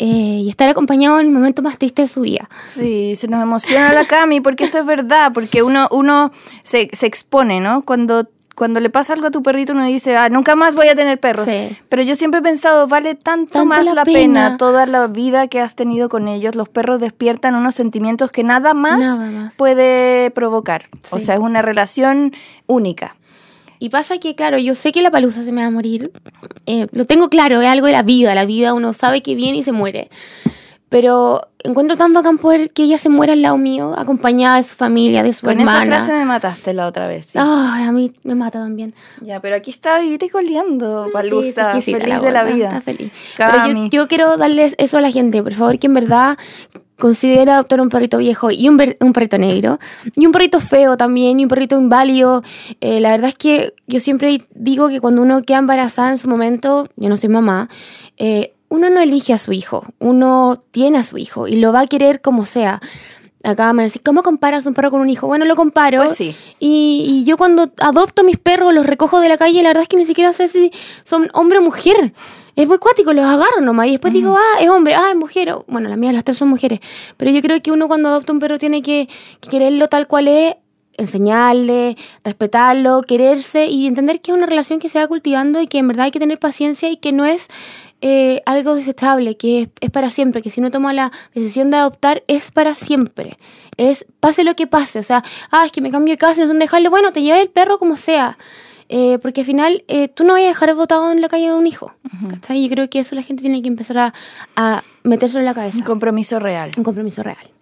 [0.03, 2.49] eh, y estar acompañados en el momento más triste de su vida.
[2.67, 6.31] Sí, se nos emociona la Cami, porque esto es verdad, porque uno, uno
[6.63, 7.83] se, se expone, ¿no?
[7.85, 10.95] Cuando, cuando le pasa algo a tu perrito, uno dice, ah, nunca más voy a
[10.95, 11.47] tener perros.
[11.47, 11.69] Sí.
[11.87, 14.17] Pero yo siempre he pensado, vale tanto, Tanto más la la, pena.
[14.17, 14.57] pena.
[14.57, 16.53] toda la vida que has tenido con ellos.
[16.55, 19.55] Los perros despiertan unos sentimientos que nada más, Nada más.
[19.55, 20.89] puede provocar.
[21.11, 22.33] O sea, es una relación
[22.67, 23.15] única.
[23.83, 26.09] Y pasa que, claro, yo sé que la palusa se me va a morir.
[26.65, 28.33] eh, lo tengo claro, es algo de la vida.
[28.33, 30.07] La vida uno sabe que viene y se muere.
[30.93, 34.75] Pero encuentro tan bacán poder que ella se muera al lado mío, acompañada de su
[34.75, 35.97] familia, de su Con esa hermana.
[36.05, 37.25] frase me mataste la otra vez.
[37.25, 37.39] sí.
[37.41, 38.93] Ay, a mí me mata también.
[39.21, 42.67] Ya, pero aquí está vivita y coleando, Sí, Palusa, está exquisita feliz de la vida.
[42.67, 43.11] Está feliz.
[43.37, 43.89] Pero yo, Cami.
[43.91, 46.37] yo quiero darles eso a la gente, por favor, que en verdad
[46.99, 49.79] considera adoptar un perrito viejo y un, un perrito negro
[50.15, 52.43] y un perrito feo también y un perrito inválido.
[52.81, 56.29] Eh, la verdad es que yo siempre digo que cuando uno queda embarazada en su
[56.29, 57.67] momento, yo no soy mamá,
[58.17, 61.81] eh, uno no elige a su hijo, uno tiene a su hijo y lo va
[61.81, 62.81] a querer como sea.
[63.43, 65.27] Acá me decir, ¿cómo comparas un perro con un hijo?
[65.27, 66.03] Bueno, lo comparo.
[66.05, 66.33] Pues sí.
[66.59, 69.89] Y, y yo cuando adopto mis perros, los recojo de la calle, la verdad es
[69.89, 70.71] que ni siquiera sé si
[71.03, 72.13] son hombre o mujer.
[72.55, 75.51] Es muy cuático, los agarro nomás y después digo, ah, es hombre, ah, es mujer.
[75.51, 76.79] O- Bueno, las mías las tres son mujeres.
[77.17, 79.07] Pero yo creo que uno cuando adopta un perro tiene que,
[79.41, 80.55] que quererlo tal cual es,
[80.95, 85.79] enseñarle, respetarlo, quererse y entender que es una relación que se va cultivando y que
[85.79, 87.47] en verdad hay que tener paciencia y que no es
[88.05, 91.77] eh, algo desechable, que es, es para siempre, que si uno toma la decisión de
[91.77, 93.37] adoptar es para siempre.
[93.77, 96.39] Es pase lo que pase, o sea, ah, es que me cambio de casa y
[96.41, 98.37] no sé dónde dejarlo, bueno, te llevas el perro como sea.
[98.89, 101.53] Eh, porque al final eh, tú no vas a dejar botado en la calle de
[101.53, 101.93] un hijo.
[102.29, 102.61] ¿cachai?
[102.61, 104.13] Yo creo que eso la gente tiene que empezar a,
[104.57, 105.77] a metérselo en la cabeza.
[105.77, 106.71] Un compromiso real.
[106.75, 107.53] Un compromiso real.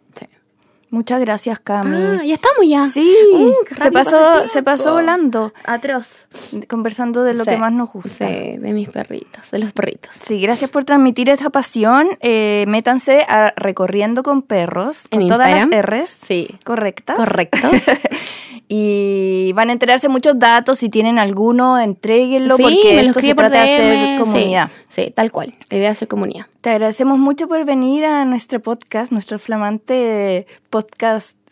[0.91, 1.95] Muchas gracias, Cami.
[1.97, 2.85] Ah, ya estamos ya.
[2.85, 6.27] Sí, Uh, se pasó, se pasó volando, Atroz.
[6.67, 8.27] conversando de lo Sí, que más nos gusta.
[8.27, 10.11] sí, de mis perritos, de los perritos.
[10.21, 12.07] Sí, gracias por transmitir esa pasión.
[12.19, 15.85] Eh, métanse a Recorriendo con Perros, En con todas las.
[15.85, 16.49] R's Sí.
[16.65, 17.15] correctas.
[17.15, 17.57] Correcto.
[18.67, 20.79] y van a enterarse muchos datos.
[20.79, 24.69] Si tienen alguno, entréguenlo Sí, porque me esto se por trata de hacer comunidad.
[24.89, 25.53] Sí, sí, tal cual.
[25.69, 26.45] La idea es hacer comunidad.
[26.61, 30.80] Te agradecemos mucho por venir a nuestro podcast, nuestro flamante podcast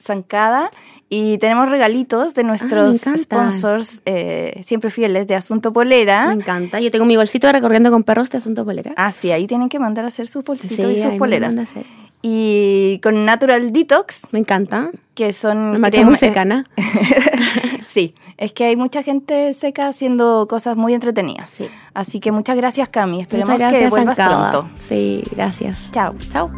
[0.02, 0.72] Zancada.
[1.12, 3.20] Y tenemos regalitos de nuestros encanta.
[3.20, 6.28] sponsors eh, siempre fieles de Asunto Polera.
[6.28, 6.80] Me encanta.
[6.80, 8.94] Yo tengo mi bolsito de recorriendo con perros de asunto polera.
[8.96, 11.58] Ah, sí, ahí tienen que mandar a hacer sus bolsitos y ahí sus poleras.
[11.58, 11.86] hacer.
[12.22, 14.92] Y con Natural Detox, Me encanta.
[15.16, 15.58] que son...
[15.58, 16.66] Una marca muy secana.
[17.86, 21.50] sí, es que hay mucha gente seca haciendo cosas muy entretenidas.
[21.50, 21.68] Sí.
[21.94, 23.22] Así que muchas gracias, Cami.
[23.22, 24.52] Esperemos Muchas que gracias, vuelvas Zancada.
[24.52, 24.70] pronto.
[24.88, 25.90] Sí, gracias.
[25.92, 26.14] Chao.
[26.32, 26.52] Chao.